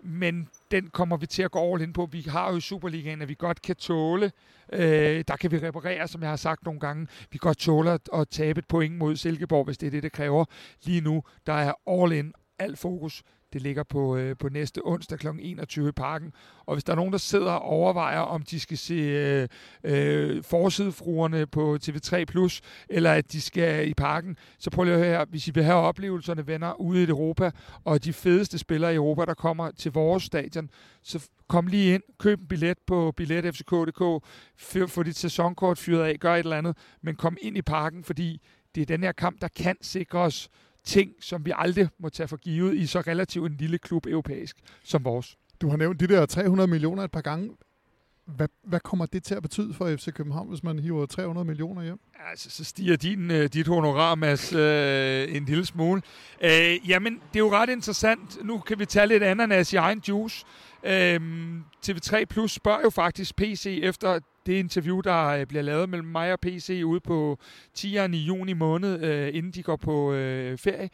[0.00, 2.08] Men den kommer vi til at gå all ind på.
[2.12, 4.32] Vi har jo i Superligaen, at vi godt kan tåle.
[4.72, 7.06] Øh, der kan vi reparere, som jeg har sagt nogle gange.
[7.30, 10.12] Vi godt tåle at, at tabe et point mod Silkeborg, hvis det er det, det
[10.12, 10.44] kræver.
[10.84, 15.18] Lige nu, der er all in, alt fokus det ligger på, øh, på næste onsdag
[15.18, 15.26] kl.
[15.40, 16.32] 21 i parken.
[16.66, 19.48] Og hvis der er nogen, der sidder og overvejer, om de skal se øh,
[19.84, 25.00] øh, forsidefruerne på TV3+, Plus, eller at de skal i parken, så prøv lige at
[25.00, 25.24] høre her.
[25.24, 27.50] Hvis I vil have oplevelserne, venner, ude i Europa,
[27.84, 30.70] og de fedeste spillere i Europa, der kommer til vores stadion,
[31.02, 34.24] så kom lige ind, køb en billet på billetfck.dk,
[34.90, 38.40] få dit sæsonkort fyret af, gør et eller andet, men kom ind i parken, fordi
[38.74, 40.50] det er den her kamp, der kan sikre os
[40.84, 44.56] ting, som vi aldrig må tage for givet i så relativt en lille klub europæisk
[44.84, 45.36] som vores.
[45.60, 47.50] Du har nævnt de der 300 millioner et par gange.
[48.36, 51.82] Hvad, hvad kommer det til at betyde for FC København, hvis man hiver 300 millioner
[51.82, 52.00] hjem?
[52.30, 56.02] Altså, så stiger din, uh, dit honorar, Mads, uh, en lille smule.
[56.44, 58.44] Uh, jamen, det er jo ret interessant.
[58.44, 60.44] Nu kan vi tage lidt ananas i egen juice.
[60.82, 60.88] Uh,
[61.86, 66.32] TV3 Plus spørger jo faktisk PC efter det interview, der øh, bliver lavet mellem mig
[66.32, 67.38] og PC ude på
[67.78, 70.90] 10'eren i juni måned, øh, inden de går på øh, ferie,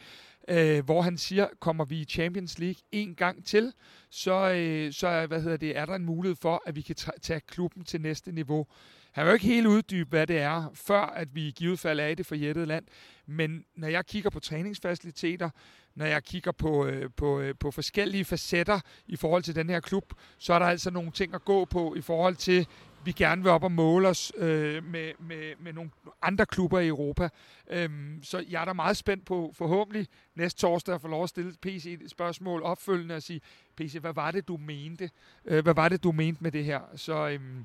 [0.48, 3.72] øh, hvor han siger, kommer vi i Champions League en gang til,
[4.10, 7.40] så, øh, så hvad hedder det, er der en mulighed for, at vi kan tage
[7.40, 8.66] klubben til næste niveau.
[9.12, 12.00] Han vil jo ikke helt uddybe, hvad det er, før at vi i givet fald
[12.00, 12.84] er i det forjættede land.
[13.26, 15.50] Men når jeg kigger på træningsfaciliteter,
[15.94, 19.80] når jeg kigger på, øh, på, øh, på forskellige facetter i forhold til den her
[19.80, 22.66] klub, så er der altså nogle ting at gå på i forhold til,
[23.04, 25.90] vi gerne vil op og måle os øh, med, med, med nogle
[26.22, 27.28] andre klubber i Europa.
[27.70, 31.28] Øhm, så jeg er da meget spændt på forhåbentlig næste torsdag at få lov at
[31.28, 33.40] stille PC et spørgsmål opfølgende og sige,
[33.76, 35.10] PC, hvad var det, du mente?
[35.44, 36.80] Øh, hvad var det, du mente med det her?
[36.96, 37.64] Så øhm,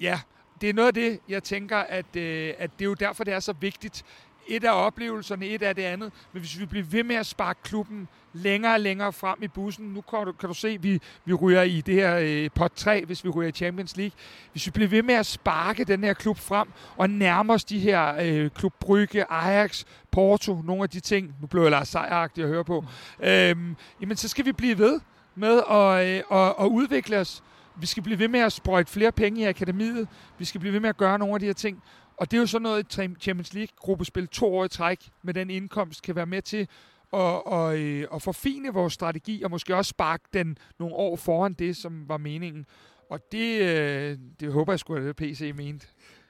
[0.00, 0.20] ja,
[0.60, 3.34] det er noget af det, jeg tænker, at, øh, at det er jo derfor, det
[3.34, 4.04] er så vigtigt,
[4.48, 6.12] et af oplevelserne, et af det andet.
[6.32, 9.86] Men hvis vi bliver ved med at sparke klubben længere og længere frem i bussen,
[9.86, 12.72] nu kan du, kan du se, at vi, vi ryger i det her øh, pot
[12.76, 14.12] 3, hvis vi ryger i Champions League.
[14.52, 17.78] Hvis vi bliver ved med at sparke den her klub frem og nærme os de
[17.78, 22.44] her øh, klub Brygge, Ajax, Porto, nogle af de ting, nu blev jeg Lars sejagtig
[22.44, 22.84] at høre på,
[23.22, 25.00] øhm, jamen så skal vi blive ved
[25.34, 27.42] med at, øh, at, at udvikle os.
[27.76, 30.08] Vi skal blive ved med at sprøjte flere penge i akademiet.
[30.38, 31.82] Vi skal blive ved med at gøre nogle af de her ting.
[32.20, 32.86] Og det er jo sådan noget,
[33.20, 36.68] Champions League-gruppespil to år i træk med den indkomst kan være med til
[37.12, 41.52] at, og, øh, at forfine vores strategi, og måske også sparke den nogle år foran
[41.52, 42.66] det, som var meningen.
[43.10, 45.86] Og det, øh, det håber jeg skulle, at PC mente.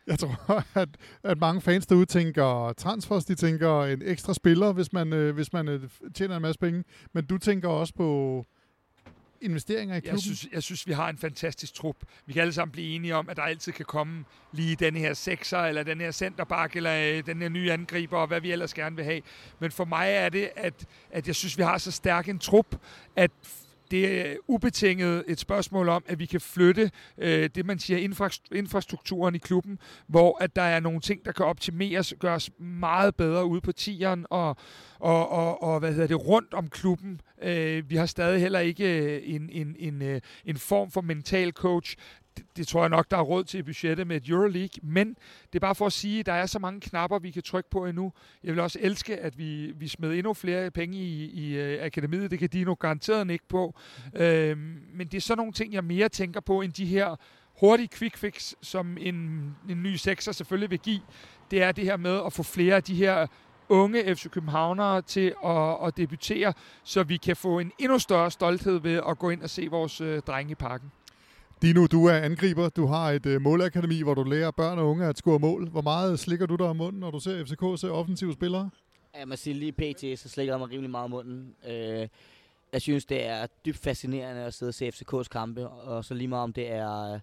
[0.06, 0.88] Jeg tror, at,
[1.22, 5.52] at mange fans derude tænker transfers, de tænker en ekstra spiller, hvis man, øh, hvis
[5.52, 6.84] man øh, tjener en masse penge.
[7.12, 8.44] Men du tænker også på
[9.40, 10.14] investeringer i klubben?
[10.14, 11.96] Jeg synes, jeg synes, vi har en fantastisk trup.
[12.26, 15.14] Vi kan alle sammen blive enige om, at der altid kan komme lige den her
[15.14, 18.74] sekser, eller den her centerback, eller øh, den her nye angriber, og hvad vi ellers
[18.74, 19.22] gerne vil have.
[19.58, 22.76] Men for mig er det, at, at jeg synes, vi har så stærk en trup,
[23.16, 23.30] at
[23.90, 28.56] det er ubetinget et spørgsmål om, at vi kan flytte øh, det, man siger, infra-
[28.56, 33.44] infrastrukturen i klubben, hvor at der er nogle ting, der kan optimeres, gøres meget bedre
[33.44, 34.56] ude på tieren og,
[34.98, 37.20] og, og, og hvad hedder det, rundt om klubben.
[37.42, 41.52] Øh, vi har stadig heller ikke øh, en, en, en, øh, en form for mental
[41.52, 41.96] coach,
[42.40, 45.08] det, det tror jeg nok, der er råd til i budgettet med et Euroleague, men
[45.52, 47.70] det er bare for at sige, at der er så mange knapper, vi kan trykke
[47.70, 48.12] på endnu.
[48.44, 52.30] Jeg vil også elske, at vi, vi smed endnu flere penge i, i uh, akademiet.
[52.30, 53.74] Det kan de nu garanteret ikke på.
[54.14, 54.20] Mm.
[54.20, 57.16] Øhm, men det er sådan nogle ting, jeg mere tænker på, end de her
[57.60, 59.16] hurtige quick fix, som en,
[59.68, 61.00] en ny sekser selvfølgelig vil give.
[61.50, 63.26] Det er det her med at få flere af de her
[63.70, 66.52] unge FC Københavnere til at, at debutere,
[66.84, 70.00] så vi kan få en endnu større stolthed ved at gå ind og se vores
[70.00, 70.92] øh, drenge i parken.
[71.62, 72.68] Dino, du er angriber.
[72.68, 75.68] Du har et øh, målakademi, hvor du lærer børn og unge at score mål.
[75.68, 78.70] Hvor meget slikker du dig om munden, når du ser FCK se offensive spillere?
[79.18, 81.54] Jeg må sige, lige pt, så slikker jeg mig rimelig meget om munden.
[81.68, 82.08] Øh,
[82.72, 86.28] jeg synes, det er dybt fascinerende at sidde og se FCK's kampe, og så lige
[86.28, 87.20] meget om det er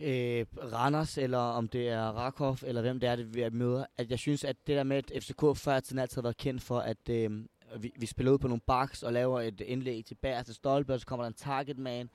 [0.00, 3.84] øh, Randers, eller om det er Rakov, eller hvem det er, det vi møder.
[3.98, 6.62] At jeg synes, at det der med, at FCK før tiden altid har været kendt
[6.62, 7.30] for, at øh,
[7.78, 11.00] vi, vi spiller ud på nogle baks og laver et indlæg til bagerste Stolpe, og
[11.00, 12.10] så kommer der en target man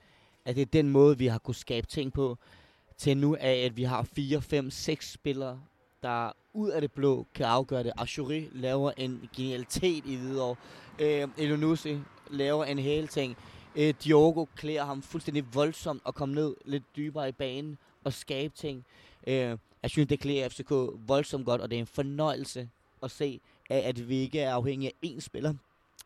[0.50, 2.38] at det er den måde, vi har kunne skabe ting på,
[2.96, 5.60] til nu af, at vi har 4, 5, 6 spillere,
[6.02, 7.92] der ud af det blå kan afgøre det.
[7.98, 10.56] Ashuri laver en genialitet i Hvidovre.
[10.98, 11.98] Øh, Elonussi
[12.30, 13.36] laver en hel ting.
[13.76, 18.54] Øh, Diogo klæder ham fuldstændig voldsomt og komme ned lidt dybere i banen og skabe
[18.56, 18.84] ting.
[19.26, 20.70] Øh, jeg synes, det klæder FCK
[21.06, 22.68] voldsomt godt, og det er en fornøjelse
[23.02, 25.54] at se, at vi ikke er afhængige af én spiller,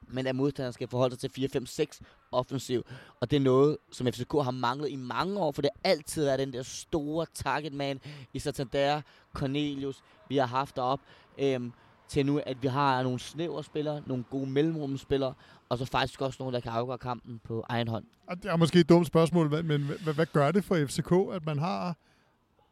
[0.09, 2.01] men at modstanderen skal forholde sig til 4-5-6
[2.33, 2.83] offensiv.
[3.21, 6.25] Og det er noget, som FCK har manglet i mange år, for det har altid
[6.25, 8.01] været den der store target man
[8.35, 9.01] i Santander,
[9.35, 11.01] Cornelius, vi har haft derop.
[11.39, 11.73] Øhm,
[12.09, 15.35] til nu, at vi har nogle snævre spillere, nogle gode mellemrumspillere,
[15.69, 18.05] og så faktisk også nogle, der kan afgøre kampen på egen hånd.
[18.43, 21.59] Det er måske et dumt spørgsmål, men hvad, hvad gør det for FCK, at man
[21.59, 21.97] har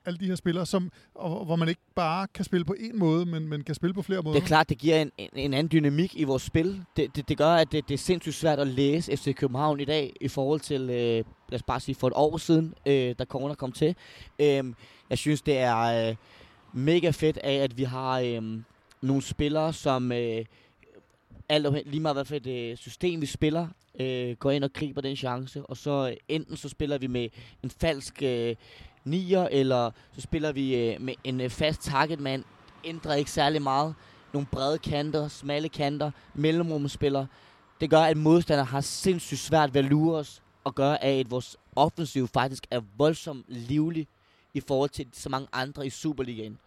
[0.06, 3.26] alle de her spillere, som, og, hvor man ikke bare kan spille på en måde,
[3.26, 4.34] men, men kan spille på flere måder.
[4.34, 6.84] Det er klart, det giver en, en, en anden dynamik i vores spil.
[6.96, 9.84] Det, det, det gør, at det, det er sindssygt svært at læse FC København i
[9.84, 13.24] dag, i forhold til, øh, lad os bare sige, for et år siden, øh, da
[13.24, 13.96] corona kom til.
[14.38, 14.64] Øh,
[15.10, 16.16] jeg synes, det er øh,
[16.72, 18.42] mega fedt af, at vi har øh,
[19.02, 20.12] nogle spillere, som...
[20.12, 20.44] Øh,
[21.48, 23.68] alt lige meget hvad for et øh, system vi spiller,
[24.00, 27.28] øh, går ind og griber den chance, og så øh, enten så spiller vi med
[27.62, 28.56] en falsk øh,
[29.04, 32.44] nier, eller så spiller vi øh, med en øh, fast targetmand,
[32.84, 33.94] Ændrer ikke særlig meget.
[34.32, 37.26] Nogle brede kanter, smalle kanter, mellemrumspillere.
[37.80, 41.56] Det gør, at modstandere har sindssygt svært ved at lure os, og gør, at vores
[41.76, 44.06] offensiv faktisk er voldsomt livlig
[44.54, 46.58] i forhold til så mange andre i Superligaen.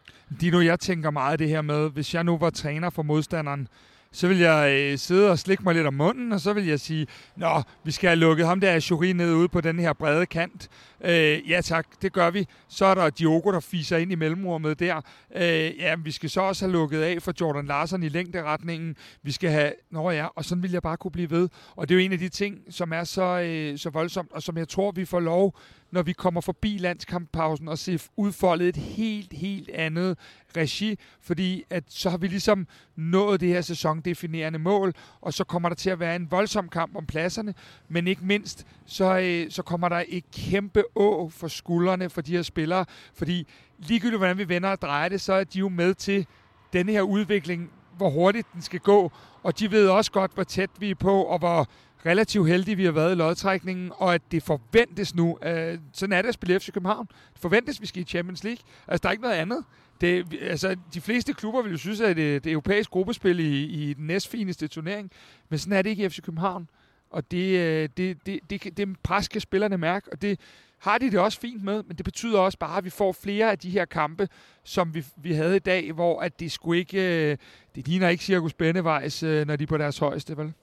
[0.41, 3.67] Dino, jeg tænker meget det her med, hvis jeg nu var træner for modstanderen,
[4.15, 6.79] så vil jeg øh, sidde og slikke mig lidt om munden, og så vil jeg
[6.79, 10.25] sige, nå, vi skal have lukket ham der Juri ned ude på den her brede
[10.25, 10.69] kant.
[11.01, 12.47] Øh, ja tak, det gør vi.
[12.67, 15.01] Så er der Diogo, der fiser ind i mellemrummet der.
[15.35, 18.95] Øh, ja, vi skal så også have lukket af for Jordan Larsen i længderetningen.
[19.23, 21.49] Vi skal have, nå ja, og sådan vil jeg bare kunne blive ved.
[21.75, 24.43] Og det er jo en af de ting, som er så, øh, så voldsomt, og
[24.43, 25.57] som jeg tror, vi får lov
[25.91, 30.17] når vi kommer forbi landskamppausen og ser udfoldet et helt, helt andet
[30.57, 35.69] regi, fordi at så har vi ligesom nået det her sæsondefinerende mål, og så kommer
[35.69, 37.53] der til at være en voldsom kamp om pladserne,
[37.87, 42.31] men ikke mindst, så, øh, så kommer der et kæmpe å for skuldrene for de
[42.31, 45.93] her spillere, fordi ligegyldigt hvordan vi vender og drejer det, så er de jo med
[45.93, 46.27] til
[46.73, 49.11] denne her udvikling, hvor hurtigt den skal gå,
[49.43, 51.67] og de ved også godt, hvor tæt vi er på, og hvor
[52.05, 56.21] relativt heldige vi har været i lodtrækningen, og at det forventes nu, øh, sådan er
[56.21, 58.63] det at spille FC København, det forventes, at vi skal i Champions League.
[58.87, 59.63] Altså, der er ikke noget andet.
[60.01, 63.93] Det, altså, de fleste klubber vil jo synes, at det, det europæiske gruppespil i, i
[63.93, 65.11] den næstfineste turnering,
[65.49, 66.69] men sådan er det ikke i FC København.
[67.09, 70.39] Og det, øh, det, det, det, det pres kan spillerne mærke, og det
[70.79, 73.51] har de det også fint med, men det betyder også bare, at vi får flere
[73.51, 74.27] af de her kampe,
[74.63, 77.37] som vi, vi havde i dag, hvor at det skulle ikke, øh,
[77.75, 80.53] det ligner ikke Cirkus Bennevejs, øh, når de er på deres højeste, vel?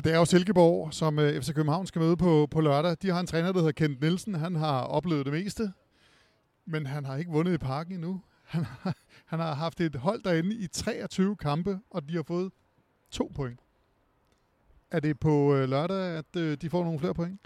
[0.00, 2.96] Og det er jo Silkeborg, som øh, FC København skal møde på, på lørdag.
[3.02, 4.34] De har en træner, der hedder Kent Nielsen.
[4.34, 5.72] Han har oplevet det meste,
[6.64, 8.22] men han har ikke vundet i parken endnu.
[8.44, 12.52] Han har, han har haft et hold derinde i 23 kampe, og de har fået
[13.10, 13.60] to point.
[14.90, 17.40] Er det på øh, lørdag, at øh, de får nogle flere point?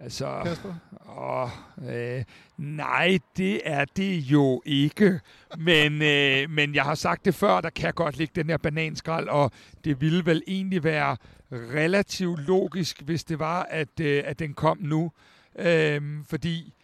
[0.00, 0.74] Altså, Kasper?
[1.18, 1.50] Åh,
[1.90, 2.24] øh,
[2.56, 5.20] nej, det er det jo ikke.
[5.58, 9.28] Men, øh, men jeg har sagt det før, der kan godt ligge den her bananskrald,
[9.28, 9.52] og
[9.84, 11.16] det ville vel egentlig være
[11.52, 15.12] relativt logisk, hvis det var, at, øh, at den kom nu.
[15.58, 16.74] Øh, fordi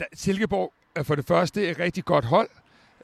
[0.00, 2.48] da, Silkeborg er for det første et rigtig godt hold.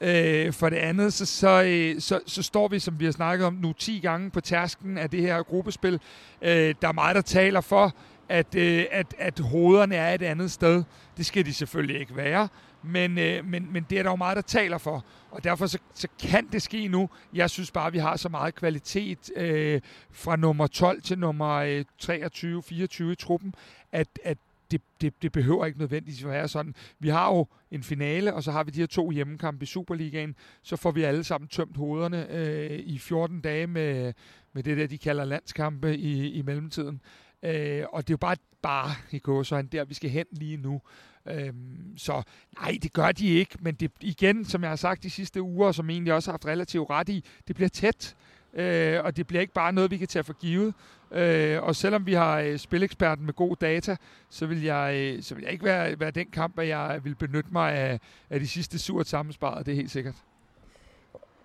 [0.01, 3.47] Øh, for det andet, så, så, øh, så, så står vi, som vi har snakket
[3.47, 6.01] om nu 10 gange på tærsken af det her gruppespil.
[6.43, 7.95] Øh, der er meget, der taler for,
[8.29, 10.85] at, øh, at, at hovederne er et andet sted.
[11.17, 12.49] Det skal de selvfølgelig ikke være,
[12.83, 15.05] men, øh, men, men det er der jo meget, der taler for.
[15.31, 17.09] Og derfor så, så kan det ske nu.
[17.35, 21.55] Jeg synes bare, at vi har så meget kvalitet øh, fra nummer 12 til nummer
[21.55, 23.55] øh, 23-24 i truppen,
[23.93, 24.39] at, at
[24.71, 26.75] det, det, det behøver ikke nødvendigvis at være sådan.
[26.99, 30.35] Vi har jo en finale, og så har vi de her to hjemmekampe i Superligaen.
[30.63, 34.13] Så får vi alle sammen tømt hovederne øh, i 14 dage med,
[34.53, 37.01] med det der, de kalder landskampe i, i mellemtiden.
[37.43, 40.81] Øh, og det er jo bare, bare i gåsøjne der, vi skal hen lige nu.
[41.29, 42.23] Øhm, så
[42.61, 45.73] nej, det gør de ikke, men det igen, som jeg har sagt de sidste uger,
[45.73, 48.17] som egentlig også har haft relativt ret i, det bliver tæt,
[48.55, 50.75] øh, og det bliver ikke bare noget, vi kan tage for givet.
[51.13, 53.97] Øh, og selvom vi har øh, spileksperten med god data,
[54.31, 57.15] så vil jeg, øh, så vil jeg ikke være, være den kamp, at jeg vil
[57.15, 60.15] benytte mig af, af de sidste surt sammensparet, det er helt sikkert.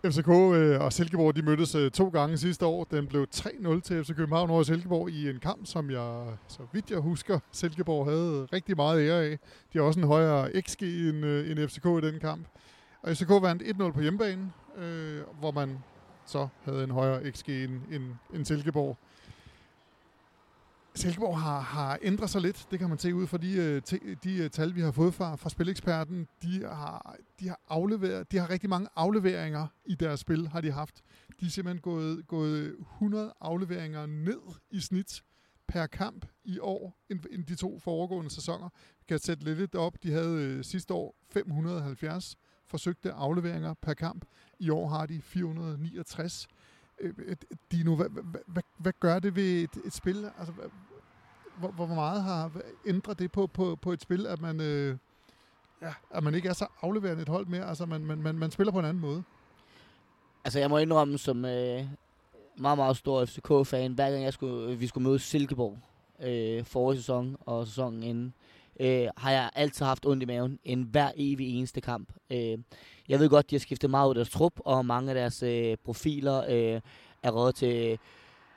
[0.04, 2.84] FCK øh, og Silkeborg de mødtes øh, to gange sidste år.
[2.84, 6.92] Den blev 3-0 til FC København over Silkeborg i en kamp, som jeg, så vidt
[6.92, 9.40] jeg husker, Silkeborg havde øh, rigtig meget ære af.
[9.74, 12.48] De har også en højere XG end, øh, end FCK i den kamp.
[13.02, 15.78] Og FCK vandt 1-0 på hjemmebane, øh, hvor man
[16.26, 18.98] så havde en højere XG end, end, end Silkeborg.
[20.96, 23.82] Silkeborg har, har ændret sig lidt, det kan man se ud fra de, øh,
[24.24, 26.28] de øh, tal, vi har fået fra, fra Spileksperten.
[26.42, 30.72] De har, de, har afleveret, de har rigtig mange afleveringer i deres spil, har de
[30.72, 31.02] haft.
[31.40, 34.40] De er simpelthen gået, gået 100 afleveringer ned
[34.72, 35.24] i snit
[35.68, 38.70] per kamp i år, end, de to foregående sæsoner.
[39.00, 40.04] Vi kan sætte lidt op.
[40.04, 44.26] De havde øh, sidste år 570 forsøgte afleveringer per kamp.
[44.60, 46.48] I år har de 469.
[47.02, 47.36] Øh, øh,
[47.72, 50.32] Dino, hvad, hvad, hvad, hvad gør det ved et, et spil?
[50.40, 50.54] Altså,
[51.58, 52.52] hvor, hvor meget har
[52.86, 54.98] ændret det på, på, på et spil, at man, øh,
[55.82, 57.66] ja, at man ikke er så afleverende et hold mere?
[57.66, 59.24] Altså, man, man, man, man spiller på en anden måde.
[60.44, 61.86] Altså, jeg må indrømme som øh,
[62.58, 65.78] meget, meget stor FCK-fan, hver gang jeg skulle, vi skulle møde Silkeborg
[66.22, 68.34] øh, forrige sæson og sæsonen inden, øh,
[68.82, 72.14] Øh, har jeg altid haft ondt i maven en hver evig eneste kamp.
[72.32, 72.58] Øh,
[73.10, 75.44] jeg ved godt, de har skiftet meget ud af deres trup, og mange af deres
[75.44, 76.82] øh, profiler øh,
[77.24, 78.00] er råd til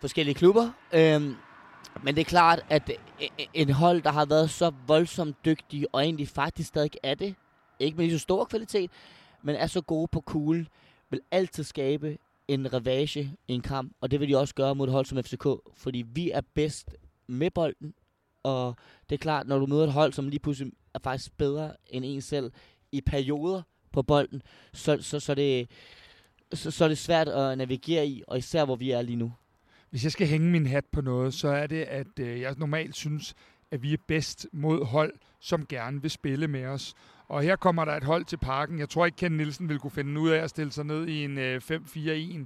[0.00, 0.70] forskellige klubber.
[0.92, 1.22] Øh,
[2.02, 2.90] men det er klart, at
[3.22, 7.34] øh, en hold, der har været så voldsomt dygtig, og egentlig faktisk stadig er det,
[7.78, 8.90] ikke med lige så stor kvalitet,
[9.42, 10.68] men er så gode på kuglen,
[11.10, 14.86] vil altid skabe en revage i en kamp, og det vil de også gøre mod
[14.86, 17.94] et hold som FCK, fordi vi er bedst med bolden,
[18.44, 18.76] og
[19.10, 22.04] det er klart, når du møder et hold, som lige pludselig er faktisk bedre end
[22.04, 22.52] en selv
[22.92, 25.70] i perioder på bolden, så, så, så, det,
[26.52, 29.32] så, så er det svært at navigere i, og især hvor vi er lige nu.
[29.90, 32.96] Hvis jeg skal hænge min hat på noget, så er det, at øh, jeg normalt
[32.96, 33.34] synes,
[33.70, 36.94] at vi er bedst mod hold, som gerne vil spille med os.
[37.28, 38.78] Og her kommer der et hold til parken.
[38.78, 41.24] Jeg tror ikke, Ken Nielsen vil kunne finde ud af at stille sig ned i
[41.24, 42.44] en øh, 5-4-1.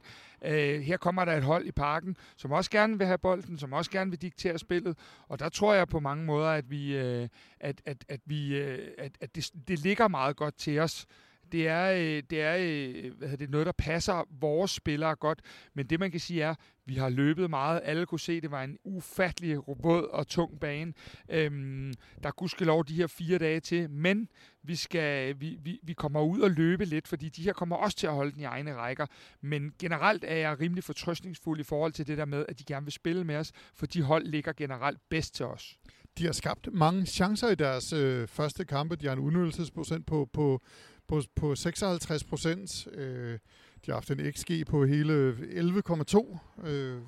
[0.48, 3.72] Øh, her kommer der et hold i parken, som også gerne vil have bolden, som
[3.72, 4.98] også gerne vil diktere spillet.
[5.28, 7.28] Og der tror jeg på mange måder, at, vi, øh,
[7.60, 11.06] at, at, at, vi, øh, at, at det, det ligger meget godt til os
[11.52, 15.40] det er, øh, det er øh, hvad det, noget, der passer vores spillere godt.
[15.74, 16.54] Men det, man kan sige er,
[16.88, 17.80] vi har løbet meget.
[17.84, 20.92] Alle kunne se, at det var en ufattelig våd og tung bane.
[21.28, 24.28] Øhm, der kunne lov de her fire dage til, men
[24.62, 27.96] vi, skal, vi, vi, vi kommer ud og løbe lidt, fordi de her kommer også
[27.96, 29.06] til at holde den i egne rækker.
[29.40, 32.86] Men generelt er jeg rimelig fortrøstningsfuld i forhold til det der med, at de gerne
[32.86, 35.78] vil spille med os, for de hold ligger generelt bedst til os.
[36.18, 38.96] De har skabt mange chancer i deres øh, første kampe.
[38.96, 40.62] De har en udnyttelsesprocent på, på,
[41.08, 42.88] på, på 56 procent.
[42.92, 43.38] Øh,
[43.86, 46.38] de har haft en XG på hele 11,2.
[46.68, 47.00] Øh,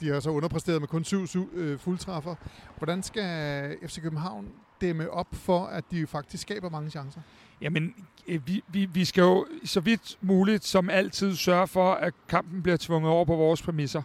[0.00, 2.34] de har så underpræsteret med kun syv øh, fuldtræffer.
[2.78, 4.48] Hvordan skal FC København
[4.80, 7.20] dæmme op for, at de faktisk skaber mange chancer?
[7.60, 7.94] Jamen,
[8.28, 12.62] øh, vi, vi, vi skal jo så vidt muligt som altid sørge for, at kampen
[12.62, 14.02] bliver tvunget over på vores præmisser.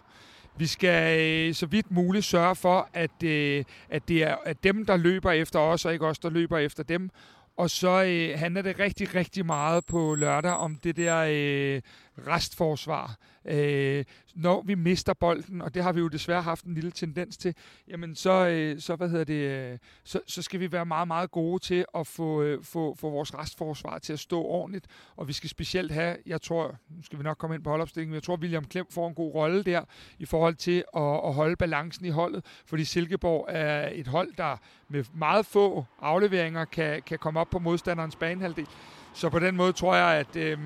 [0.56, 4.86] Vi skal øh, så vidt muligt sørge for, at, øh, at det er at dem,
[4.86, 7.10] der løber efter os, og ikke os, der løber efter dem.
[7.58, 11.82] Og så øh, handler det rigtig, rigtig meget på lørdag om det der øh,
[12.26, 13.16] restforsvar.
[13.44, 14.04] Øh,
[14.34, 17.54] når vi mister bolden, og det har vi jo desværre haft en lille tendens til,
[17.88, 21.30] jamen så, øh, så, hvad hedder det, øh, så, så skal vi være meget, meget
[21.30, 25.32] gode til at få, øh, få, få vores restforsvar til at stå ordentligt, og vi
[25.32, 28.22] skal specielt have, jeg tror, nu skal vi nok komme ind på holdopstillingen, men jeg
[28.22, 29.84] tror, William Klem får en god rolle der,
[30.18, 34.56] i forhold til at, at holde balancen i holdet, fordi Silkeborg er et hold, der
[34.88, 38.66] med meget få afleveringer kan, kan komme op på modstanderens banehalvdel.
[39.14, 40.58] Så på den måde tror jeg, at, øh,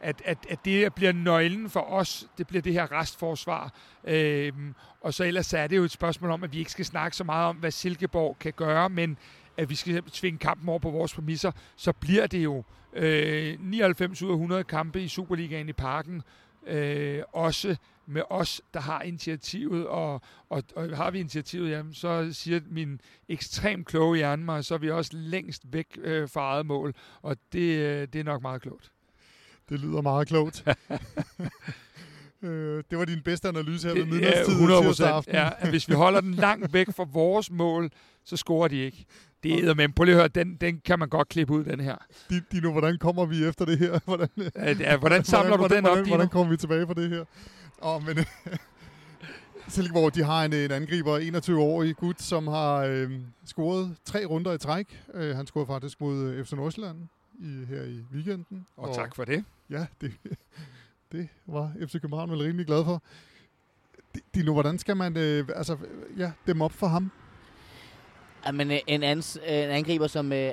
[0.00, 3.72] at, at, at det bliver nøglen for os, det bliver det her restforsvar.
[4.04, 7.16] Øhm, og så ellers er det jo et spørgsmål om, at vi ikke skal snakke
[7.16, 9.18] så meget om, hvad Silkeborg kan gøre, men
[9.56, 14.22] at vi skal tvinge kampen over på vores præmisser, så bliver det jo øh, 99
[14.22, 16.22] ud af 100 kampe i Superligaen i parken,
[16.66, 22.28] øh, også med os, der har initiativet, og, og, og har vi initiativet, jamen, så
[22.32, 26.66] siger min ekstremt kloge hjerne mig, så er vi også længst væk øh, fra eget
[26.66, 28.92] mål, og det, øh, det er nok meget klogt.
[29.70, 30.64] Det lyder meget klogt.
[32.42, 35.34] øh, det var din bedste analyse her ved midnatstid ja, 100 aften.
[35.34, 37.90] Ja, hvis vi holder den langt væk fra vores mål,
[38.24, 39.04] så scorer de ikke.
[39.42, 41.80] Det er men prøv lige at høre, den, den kan man godt klippe ud, den
[41.80, 41.96] her.
[42.52, 43.98] Dino, hvordan kommer vi efter det her?
[44.04, 44.28] Hvordan,
[44.80, 46.16] ja, hvordan samler hvordan, du den hvordan, op, Dino?
[46.16, 47.24] Hvordan kommer vi tilbage fra det her?
[47.82, 48.24] Åh, men...
[49.68, 53.10] Silkeborg, de har en, en angriber, 21-årig gut, som har øh,
[53.46, 55.02] scoret tre runder i træk.
[55.14, 56.98] Øh, han scorede faktisk mod øh, FC Nordsjælland
[57.40, 58.66] i, her i weekenden.
[58.76, 59.44] Og, og tak for det.
[59.70, 60.12] Ja, det,
[61.12, 63.02] det var FC København vel rimelig glad for.
[64.34, 65.76] Dino, hvordan skal man øh, altså,
[66.16, 67.10] ja, dem op for ham?
[68.46, 70.52] Jamen, øh, en, ans, øh, en angriber som øh,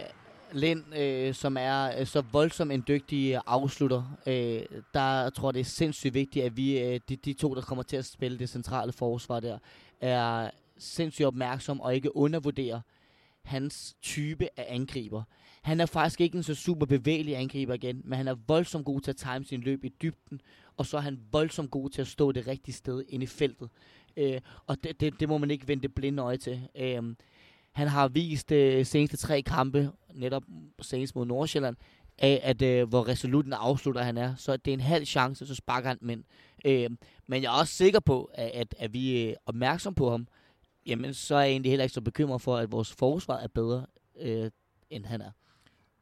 [0.51, 4.61] Lind, øh, som er øh, så voldsom en dygtig øh, afslutter, øh,
[4.93, 7.83] der tror jeg, det er sindssygt vigtigt, at vi, øh, de, de to, der kommer
[7.83, 9.57] til at spille det centrale forsvar der,
[10.01, 12.81] er sindssygt opmærksom og ikke undervurderer
[13.43, 15.23] hans type af angriber.
[15.67, 19.01] Han er faktisk ikke en så super bevægelig angriber igen, men han er voldsomt god
[19.01, 20.41] til at time sin løb i dybden,
[20.77, 23.69] og så er han voldsomt god til at stå det rigtige sted inde i feltet.
[24.17, 26.61] Øh, og det, det, det må man ikke vente blinde øje til.
[26.75, 27.15] Øh,
[27.71, 30.43] han har vist øh, seneste tre kampe, netop
[30.81, 31.75] senest mod Nordsjælland,
[32.17, 34.35] af, at øh, hvor resolut en afslutter han er.
[34.35, 36.25] Så det er en halv chance, så sparker han men.
[36.65, 36.89] Øh,
[37.27, 40.27] men jeg er også sikker på, at, at, at vi øh, er opmærksom på ham.
[40.85, 43.85] Jamen, så er jeg egentlig heller ikke så bekymret for, at vores forsvar er bedre,
[44.19, 44.51] øh,
[44.89, 45.31] end han er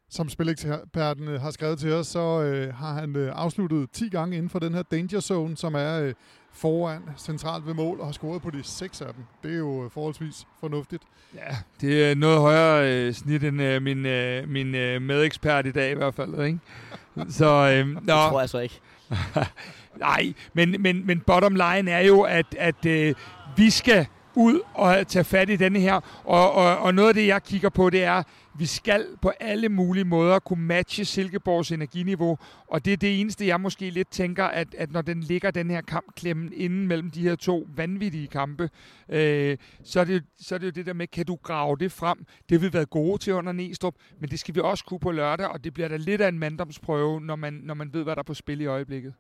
[0.10, 4.50] som spileksperten har skrevet til os, så øh, har han øh, afsluttet 10 gange inden
[4.50, 6.14] for den her danger zone, som er øh,
[6.54, 9.24] foran centralt ved mål, og har scoret på de seks af dem.
[9.44, 11.04] Det er jo øh, forholdsvis fornuftigt.
[11.36, 15.72] Ja, det er noget højere øh, snit end øh, min, øh, min øh, medekspert i
[15.72, 16.60] dag i hvert fald, ikke?
[17.38, 18.80] Så, øh, det tror jeg så ikke.
[20.00, 23.16] Nej, men, men, men bottom line er jo, at, at øh,
[23.58, 25.94] vi skal ud og tage fat i denne her.
[26.24, 28.24] Og, og, og noget af det, jeg kigger på, det er,
[28.58, 33.48] vi skal på alle mulige måder kunne matche Silkeborgs energiniveau, og det er det eneste,
[33.48, 37.22] jeg måske lidt tænker, at, at når den ligger den her kampklemmen inden mellem de
[37.22, 38.70] her to vanvittige kampe,
[39.10, 41.92] øh, så, er det, så er det jo det der med, kan du grave det
[41.92, 42.26] frem?
[42.50, 45.48] Det vil være gode til under Næstrup, men det skal vi også kunne på lørdag,
[45.48, 48.20] og det bliver da lidt af en manddomsprøve, når man, når man ved, hvad der
[48.20, 49.14] er på spil i øjeblikket.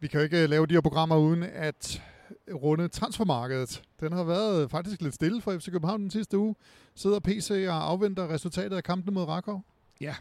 [0.00, 2.02] Vi kan jo ikke øh, lave de her programmer uden at
[2.54, 3.82] runde transfermarkedet.
[4.00, 6.54] Den har været faktisk lidt stille for FC København den sidste uge.
[6.94, 9.64] Sidder PC og afventer resultatet af kampen mod Rakov?
[10.00, 10.14] Ja,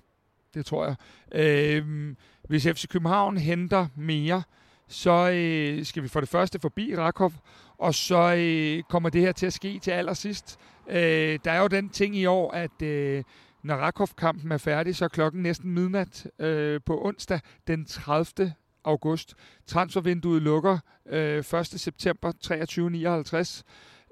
[0.53, 0.95] det tror jeg.
[1.31, 2.15] Øh,
[2.49, 4.43] hvis FC København henter mere,
[4.87, 7.33] så øh, skal vi for det første forbi Rakov,
[7.77, 10.59] og så øh, kommer det her til at ske til allersidst.
[10.89, 13.23] Øh, der er jo den ting i år, at øh,
[13.63, 18.53] når Rakov-kampen er færdig, så er klokken næsten midnat øh, på onsdag den 30
[18.83, 19.33] august.
[19.67, 20.79] Transfervinduet lukker
[21.09, 21.45] øh, 1.
[21.65, 23.63] september 2359.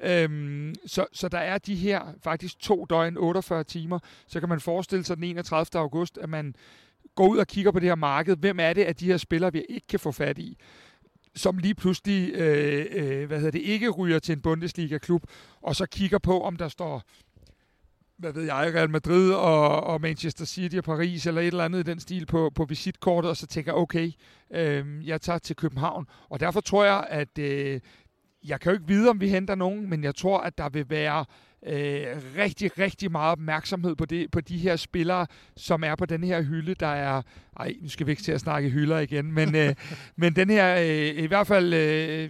[0.03, 3.99] Øhm, så, så der er de her faktisk to døgn, 48 timer.
[4.27, 5.81] Så kan man forestille sig den 31.
[5.81, 6.55] august, at man
[7.15, 8.37] går ud og kigger på det her marked.
[8.37, 10.57] Hvem er det af de her spillere, vi ikke kan få fat i?
[11.35, 15.23] som lige pludselig øh, øh, hvad hedder det, ikke ryger til en Bundesliga-klub,
[15.61, 17.03] og så kigger på, om der står
[18.19, 21.79] hvad ved jeg, Real Madrid og, og Manchester City og Paris eller et eller andet
[21.79, 24.11] i den stil på, på visitkortet, og så tænker jeg, okay,
[24.53, 26.07] øh, jeg tager til København.
[26.29, 27.79] Og derfor tror jeg, at øh,
[28.45, 30.89] jeg kan jo ikke vide, om vi henter nogen, men jeg tror, at der vil
[30.89, 31.25] være
[31.67, 32.05] øh,
[32.37, 36.41] rigtig, rigtig meget opmærksomhed på, det, på de her spillere, som er på den her
[36.41, 37.21] hylde, der er...
[37.59, 39.75] Ej, nu skal vi ikke til at snakke hylder igen, men, øh,
[40.21, 42.29] men den her øh, i hvert fald øh,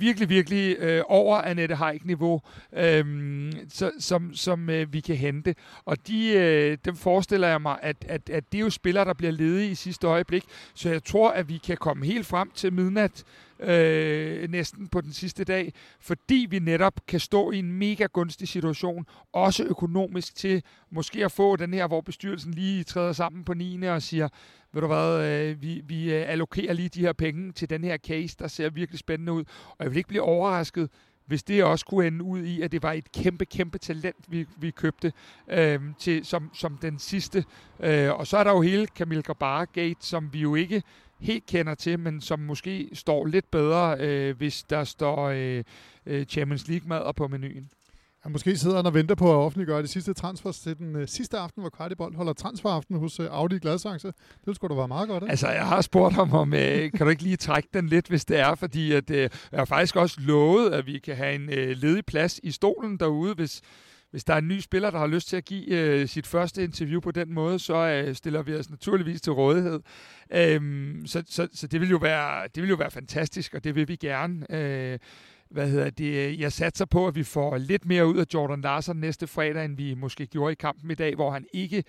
[0.00, 2.40] virkelig, virkelig øh, over Annette Haik-niveau,
[2.76, 5.54] øh, så, som, som øh, vi kan hente.
[5.84, 9.14] Og de, øh, dem forestiller jeg mig, at, at, at det er jo spillere, der
[9.14, 10.44] bliver ledige i sidste øjeblik,
[10.74, 13.24] så jeg tror, at vi kan komme helt frem til midnat
[13.60, 18.48] øh, næsten på den sidste dag, fordi vi netop kan stå i en mega gunstig
[18.48, 23.54] situation, også økonomisk til måske at få den her, hvor bestyrelsen lige træder sammen på
[23.54, 23.82] 9.
[23.82, 24.28] og siger,
[24.72, 27.96] ved du hvad, øh, vi, vi øh, allokerer lige de her penge til den her
[27.96, 30.90] case, der ser virkelig spændende ud, og jeg vil ikke blive overrasket,
[31.26, 34.46] hvis det også kunne ende ud i, at det var et kæmpe, kæmpe talent, vi,
[34.56, 35.12] vi købte
[35.48, 37.44] øh, til, som, som den sidste.
[37.80, 40.82] Øh, og så er der jo hele Camille Gabara-gate, som vi jo ikke
[41.24, 45.64] helt kender til, men som måske står lidt bedre, øh, hvis der står øh,
[46.06, 47.70] øh Champions League-mader på menuen.
[48.24, 51.08] Ja, måske sidder han og venter på at offentliggøre de sidste transfers til den øh,
[51.08, 54.12] sidste aften, hvor Kvartibold holder transferaften hos øh, Audi Gladsaxe.
[54.46, 55.30] Det skulle da være meget godt, ikke?
[55.30, 58.24] Altså, jeg har spurgt ham om, øh, kan du ikke lige trække den lidt, hvis
[58.24, 61.50] det er, fordi at, øh, jeg har faktisk også lovet, at vi kan have en
[61.52, 63.60] øh, ledig plads i stolen derude, hvis,
[64.14, 66.64] hvis der er en ny spiller, der har lyst til at give øh, sit første
[66.64, 69.80] interview på den måde, så øh, stiller vi os naturligvis til rådighed.
[70.30, 73.74] Øhm, så, så, så det vil jo være det vil jo være fantastisk, og det
[73.74, 74.46] vil vi gerne.
[74.50, 74.98] Øh,
[75.50, 78.96] hvad hedder det, jeg satser på, at vi får lidt mere ud af Jordan Larsen
[78.96, 81.84] næste fredag, end vi måske gjorde i kampen i dag, hvor han ikke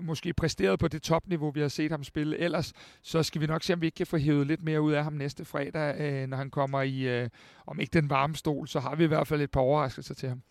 [0.00, 2.38] måske præsterede på det topniveau, vi har set ham spille.
[2.38, 4.92] Ellers så skal vi nok se, om vi ikke kan få hævet lidt mere ud
[4.92, 7.28] af ham næste fredag, øh, når han kommer i, øh,
[7.66, 10.28] om ikke den varme stol, så har vi i hvert fald et par overraskelser til
[10.28, 10.42] ham.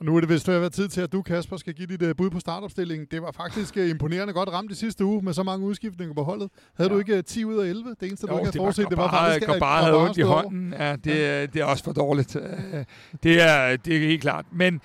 [0.00, 1.86] Og nu er det vist ved at være tid til, at du, Kasper, skal give
[1.86, 3.08] dit uh, bud på startopstillingen.
[3.10, 6.22] Det var faktisk uh, imponerende godt ramt i sidste uge med så mange udskiftninger på
[6.22, 6.50] holdet.
[6.76, 6.94] Havde ja.
[6.94, 7.96] du ikke uh, 10 ud af 11?
[8.00, 9.58] Det eneste, jo, du ikke havde forudset, det var faktisk...
[9.60, 10.74] Bare havde ondt i hånden.
[10.78, 11.46] Ja, det, ja.
[11.46, 12.36] det er også for dårligt.
[13.22, 14.44] Det er, det er helt klart.
[14.52, 14.80] Men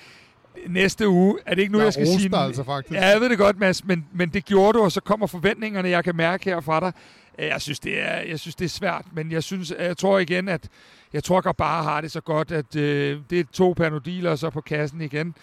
[0.67, 2.37] næste uge, er det ikke nu, jeg, jeg skal sige...
[2.37, 2.99] altså faktisk.
[2.99, 5.89] Ja, jeg ved det godt, Mads, men, men det gjorde du, og så kommer forventningerne,
[5.89, 6.93] jeg kan mærke her fra dig.
[7.39, 10.19] Øh, jeg synes, det er, jeg synes, det er svært, men jeg, synes, jeg tror
[10.19, 10.69] igen, at
[11.13, 14.39] jeg tror, at bare har det så godt, at øh, det er to panodiler og
[14.39, 15.35] så på kassen igen.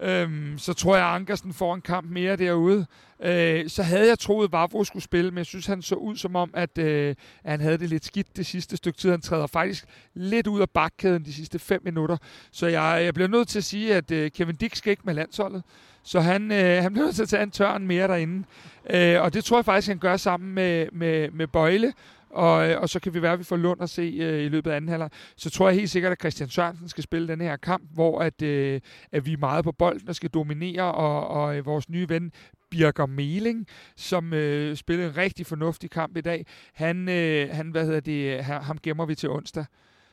[0.00, 2.86] Øhm, så tror jeg, at Ankersen får en kamp mere derude.
[3.22, 6.16] Øh, så havde jeg troet, at Vavro skulle spille, men jeg synes, han så ud
[6.16, 9.10] som om, at, øh, at han havde det lidt skidt det sidste stykke tid.
[9.10, 9.84] Han træder faktisk
[10.14, 12.16] lidt ud af bakkæden de sidste fem minutter.
[12.50, 15.14] Så jeg, jeg bliver nødt til at sige, at øh, Kevin Dick skal ikke med
[15.14, 15.62] landsholdet.
[16.08, 18.44] Så han, øh, han bliver nødt til at tage en tørn mere derinde.
[18.90, 21.92] Øh, og det tror jeg faktisk, han gør sammen med, med, med Bøjle.
[22.30, 24.48] Og, øh, og så kan vi være, at vi får Lund at se øh, i
[24.48, 25.10] løbet af anden halvleg.
[25.36, 28.42] Så tror jeg helt sikkert, at Christian Sørensen skal spille den her kamp, hvor at,
[28.42, 28.80] øh,
[29.12, 32.32] at vi er meget på bolden og skal dominere, og, og øh, vores nye ven
[32.70, 36.46] Birger Meling, som øh, spillede en rigtig fornuftig kamp i dag.
[36.74, 39.64] Han, øh, han hvad hedder det, øh, ham gemmer vi til onsdag.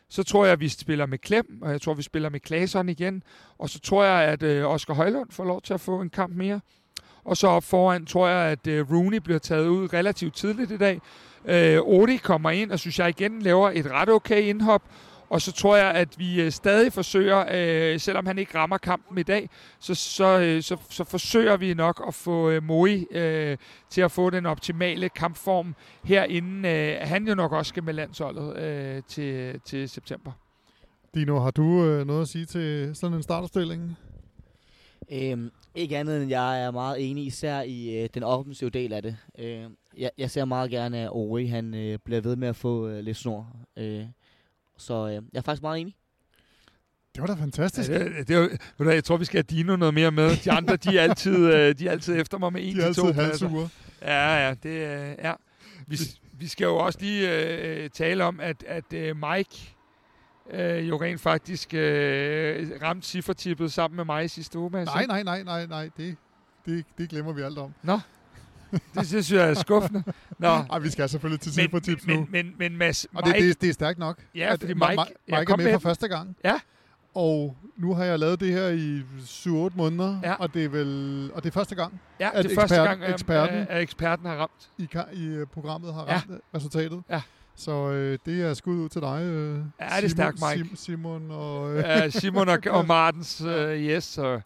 [0.10, 2.90] Så tror jeg, at vi spiller med Klem, og jeg tror, vi spiller med Klaseren
[2.90, 3.24] igen.
[3.58, 6.36] Og så tror jeg, at øh, Oscar Højlund får lov til at få en kamp
[6.36, 6.60] mere.
[7.24, 10.78] Og så op foran tror jeg, at øh, Rooney bliver taget ud relativt tidligt i
[10.78, 11.02] dag.
[11.46, 14.82] Øh, Odi kommer ind, og synes jeg igen laver et ret okay indhop.
[15.30, 19.18] Og så tror jeg, at vi øh, stadig forsøger, øh, selvom han ikke rammer kampen
[19.18, 19.50] i dag,
[19.80, 23.58] så, så, øh, så, så forsøger vi nok at få øh, Moi øh,
[23.90, 26.70] til at få den optimale kampform herinde.
[26.70, 30.32] Øh, han jo nok også skal med landsholdet øh, til, til september.
[31.16, 33.98] Dino, har du øh, noget at sige til sådan en starterstilling?
[35.12, 39.02] Øhm, ikke andet end, jeg er meget enig, især i øh, den offensive del af
[39.02, 39.18] det.
[39.40, 39.64] Øh,
[39.98, 43.04] jeg, jeg ser meget gerne, at Ori han, øh, bliver ved med at få øh,
[43.04, 43.48] lidt snor.
[43.78, 44.06] Øh,
[44.78, 45.96] så øh, jeg er faktisk meget enig.
[47.16, 47.90] Det var da fantastisk.
[47.90, 48.38] Ja, det, det,
[48.78, 50.44] ved du, jeg tror, vi skal have Dino noget mere med.
[50.44, 52.96] De andre, de er altid, øh, de er altid efter mig med en de til
[52.96, 53.70] to pladser.
[54.02, 55.34] Ja, ja, det øh, ja.
[55.88, 55.98] Vi,
[56.34, 59.76] vi skal jo også lige øh, tale om, at, at øh, Mike
[60.52, 64.70] øh, jo rent faktisk øh, ramte cifretippet sammen med mig i sidste uge.
[64.70, 64.86] Mads.
[64.86, 65.90] Nej, nej, nej, nej, nej.
[65.98, 66.16] Det,
[66.66, 67.74] det, det glemmer vi alt om.
[67.84, 68.00] Nå,
[68.96, 70.04] det, synes jeg er skuffende.
[70.40, 70.48] Nå.
[70.48, 72.16] Ej, vi skal selvfølgelig til men, nu.
[72.16, 74.18] Men, men, men Mads, Og det, det, det er stærkt nok.
[74.36, 76.38] Ja, fordi Mike, Mike, Mike er med, med for første gang.
[76.44, 76.60] Ja.
[77.16, 80.34] Og nu har jeg lavet det her i 7-8 måneder, ja.
[80.34, 83.04] og det er vel og det er første gang, ja, at det ekspert, første gang,
[83.14, 86.58] eksperten, at eksperten har ramt i, i programmet har ramt ja.
[86.58, 87.04] resultatet.
[87.10, 87.22] Ja.
[87.56, 90.68] Så øh, det er skud ud til dig, øh, Ja, det er stærkt, Mike.
[90.68, 91.74] Sim, Simon og...
[91.74, 94.42] Øh, Ja, Simon og, og Martens, uh, yes, så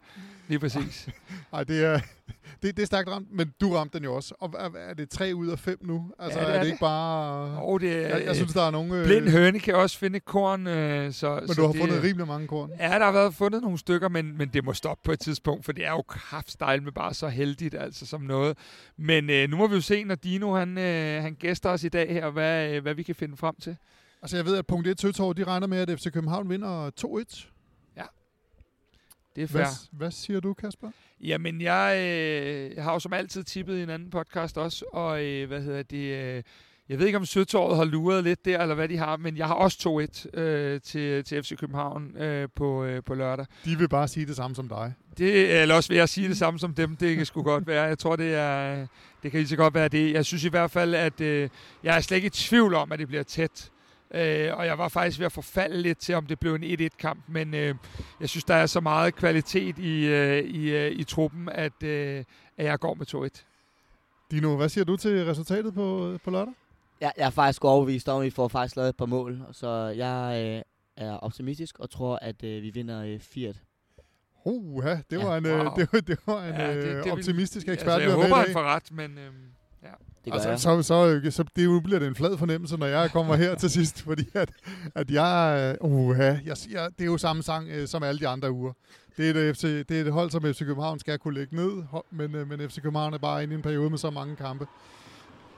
[0.50, 1.08] lige præcis.
[1.52, 2.00] Ej, det er,
[2.62, 4.34] det, det er stærkt ramt, men du ramte den jo også.
[4.40, 6.12] Og er, er det tre ud af fem nu?
[6.18, 6.72] Altså, Ja, det er, er det det.
[6.72, 7.62] ikke bare...
[7.62, 8.98] Og det er, jeg, jeg synes, der er nogle...
[8.98, 10.66] Øh, blind høne kan også finde korn.
[10.66, 12.70] Øh, så, men så du har det, fundet rimelig mange korn.
[12.78, 15.64] Ja, der har været fundet nogle stykker, men, men det må stoppe på et tidspunkt,
[15.64, 18.58] for det er jo kraftstejl med bare så heldigt, altså som noget.
[18.96, 21.88] Men øh, nu må vi jo se, når Dino han, øh, han gæster os i
[21.88, 23.76] dag her, hvad, øh, hvad vi kan finde frem til.
[24.22, 27.46] Altså, jeg ved, at punkt 1 Søtorv, de regner med, at FC København vinder 2-1.
[29.36, 29.62] Det er fair.
[29.62, 30.90] Hvad, hvad siger du, Kasper?
[31.20, 35.24] Jamen, jeg, øh, jeg har jo som altid tippet i en anden podcast også, og
[35.24, 36.36] øh, hvad hedder det...
[36.36, 36.42] Øh,
[36.88, 39.46] jeg ved ikke, om Søtorvet har luret lidt der, eller hvad de har, men jeg
[39.46, 43.46] har også 2-1 øh, til, til FC København øh, på, øh, på lørdag.
[43.64, 44.94] De vil bare sige det samme som dig.
[45.18, 46.96] Det, eller også vil jeg sige det samme som dem.
[46.96, 47.82] Det kan sgu godt være.
[47.84, 48.86] Jeg tror, det er,
[49.22, 50.12] det kan lige så godt være det.
[50.12, 51.48] Jeg synes i hvert fald, at øh,
[51.82, 53.70] jeg er slet ikke i tvivl om, at det bliver tæt.
[54.14, 57.20] Øh, og jeg var faktisk ved at forfalde lidt til, om det blev en 1-1-kamp.
[57.28, 57.74] Men øh,
[58.20, 62.24] jeg synes, der er så meget kvalitet i, øh, i, øh, i truppen, at, øh,
[62.58, 63.44] at jeg går med 2-1.
[64.30, 66.54] Dino, hvad siger du til resultatet på, på lørdag?
[67.00, 69.38] Jeg, jeg er faktisk overbevist om, at vi får faktisk lavet et par mål.
[69.52, 70.62] Så jeg øh,
[71.06, 73.54] er optimistisk og tror, at øh, vi vinder øh, 4
[74.44, 75.74] Uha, det Ja, var en, øh, wow.
[75.76, 78.08] det var, det var en Ja, ja, det- det, det det vil- optimistisk ekspert, Altså,
[78.08, 79.18] jeg håber, han får ret, men...
[79.18, 79.30] Øh,
[80.24, 80.60] Det gør Altså, jeg.
[80.60, 83.70] så, så, så det jo bliver det en flad fornemmelse, når jeg kommer her til
[83.70, 84.50] sidst, fordi at,
[84.94, 88.50] at jeg, uh, jeg, jeg, det er jo samme sang uh, som alle de andre
[88.52, 88.72] uger.
[89.16, 91.82] Det er, et FC, det er et hold, som FC København skal kunne lægge ned,
[92.10, 94.66] men, uh, men FC København er bare inde i en periode med så mange kampe.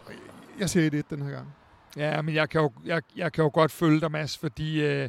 [0.07, 0.13] Og
[0.61, 1.55] Jeg siger 1-1 den her gang.
[1.97, 5.09] Ja, men jeg kan jo, jeg, jeg kan jo godt følge dig, Mads, fordi øh,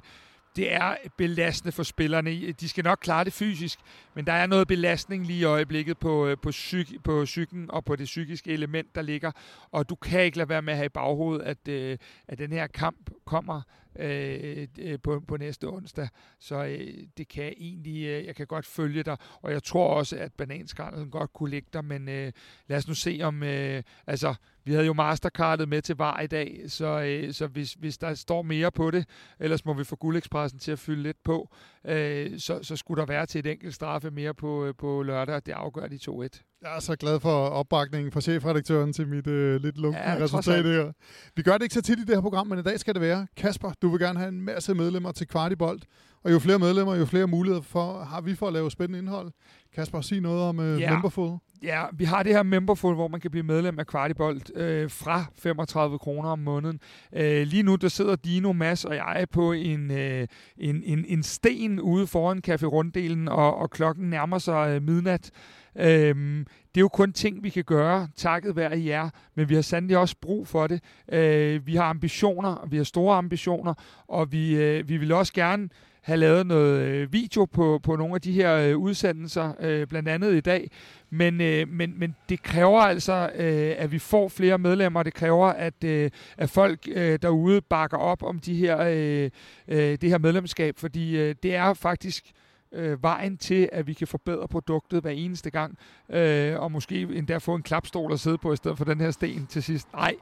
[0.56, 2.52] det er belastende for spillerne.
[2.52, 3.80] De skal nok klare det fysisk,
[4.14, 7.86] men der er noget belastning lige i øjeblikket på, øh, på, psyk, på psyken og
[7.86, 9.32] på det psykiske element, der ligger.
[9.72, 11.98] Og du kan ikke lade være med at have i baghovedet, at, øh,
[12.28, 13.62] at den her kamp kommer
[13.96, 16.08] Øh, øh, på, på næste onsdag.
[16.40, 19.88] Så øh, det kan jeg egentlig, øh, jeg kan godt følge dig, og jeg tror
[19.88, 22.32] også, at bananskrallen godt kunne ligge der, men øh,
[22.68, 26.28] lad os nu se om, øh, altså, vi havde jo Mastercardet med til var i
[26.28, 29.06] dag, så, øh, så hvis, hvis der står mere på det,
[29.40, 31.50] ellers må vi få Guldekspressen til at fylde lidt på,
[31.86, 35.36] øh, så, så skulle der være til et enkelt straffe mere på, øh, på lørdag,
[35.36, 36.53] og det afgør de 2-1.
[36.64, 40.66] Jeg er så glad for opbakningen fra chefredaktøren til mit øh, lidt lunkne Ja, resultat
[40.66, 40.92] her.
[41.36, 43.02] Vi gør det ikke så tit i det her program, men i dag skal det
[43.02, 43.28] være.
[43.38, 45.80] Kasper, du vil gerne have en masse medlemmer til Kvartibold.
[46.24, 49.32] Og jo flere medlemmer, jo flere muligheder for, har vi for at lave spændende indhold.
[49.76, 50.92] Kasper, sig noget om øh, Ja.
[50.92, 51.38] Memberful.
[51.64, 55.26] Ja, vi har det her memberful, hvor man kan blive medlem af Kvartibolt øh, fra
[55.38, 56.80] 35 kroner om måneden.
[57.14, 61.24] Øh, lige nu der sidder Dino, Mads og jeg på en, øh, en, en, en
[61.24, 65.32] sten ude foran Café Runddelen, og, og klokken nærmer sig øh, midnat.
[65.76, 66.46] Øhm,
[66.76, 69.98] det er jo kun ting, vi kan gøre, takket være jer, men vi har sandelig
[69.98, 70.82] også brug for det.
[71.12, 73.74] Øh, vi har ambitioner, vi har store ambitioner,
[74.08, 75.70] og vi, øh, vi vil også gerne
[76.04, 80.10] have lavet noget øh, video på, på nogle af de her øh, udsendelser, øh, blandt
[80.10, 80.72] andet i dag.
[81.10, 85.04] Men, øh, men, men det kræver altså, øh, at vi får flere medlemmer.
[85.04, 89.30] Det kræver, at, øh, at folk øh, derude bakker op om de her, øh,
[89.68, 92.32] øh, det her medlemskab, fordi øh, det er faktisk
[92.74, 95.78] øh, vejen til, at vi kan forbedre produktet hver eneste gang,
[96.10, 99.12] øh, og måske endda få en klapstol at sidde på, i stedet for den her
[99.12, 99.94] sten til sidst.
[99.94, 100.16] Nej,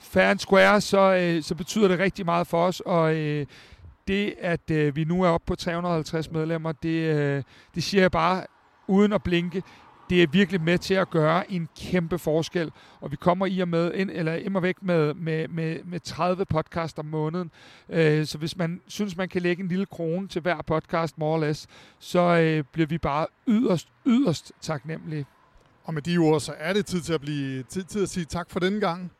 [0.00, 3.46] fair and square, så, øh, så betyder det rigtig meget for os, og øh,
[4.08, 7.42] det, at øh, vi nu er oppe på 350 medlemmer, det, øh,
[7.74, 8.44] det siger jeg bare
[8.86, 9.62] uden at blinke.
[10.10, 13.68] Det er virkelig med til at gøre en kæmpe forskel, og vi kommer i og
[13.68, 17.50] med ind, eller immer væk med, med, med, med 30 podcast om måneden.
[17.88, 21.34] Øh, så hvis man synes, man kan lægge en lille krone til hver podcast, more
[21.34, 21.66] or less,
[21.98, 25.26] så øh, bliver vi bare yderst, yderst taknemmelige.
[25.84, 28.24] Og med de ord, så er det tid til at, blive, tid, tid at sige
[28.24, 29.10] tak for denne gang.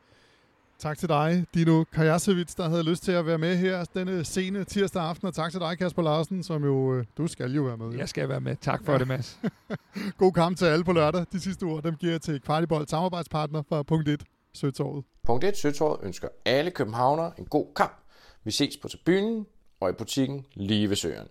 [0.79, 4.63] Tak til dig, Dino Kajasevic, der havde lyst til at være med her denne sene
[4.63, 5.27] tirsdag aften.
[5.27, 7.91] Og tak til dig, Kasper Larsen, som jo, øh, du skal jo være med.
[7.91, 7.97] jo.
[7.97, 8.55] Jeg skal være med.
[8.61, 8.97] Tak for Ja.
[8.97, 9.39] det, Mads.
[10.17, 11.25] God kamp til alle på lørdag.
[11.31, 14.23] De sidste ord, dem giver jeg til Kvartibold samarbejdspartner fra punkt 1,
[14.53, 15.05] Søtorvet.
[15.25, 15.57] Punkt 1.
[15.57, 17.97] Søtorvet ønsker alle københavnere en god kamp.
[18.43, 19.45] Vi ses på tribunen
[19.79, 21.29] og i butikken lige ved søerne.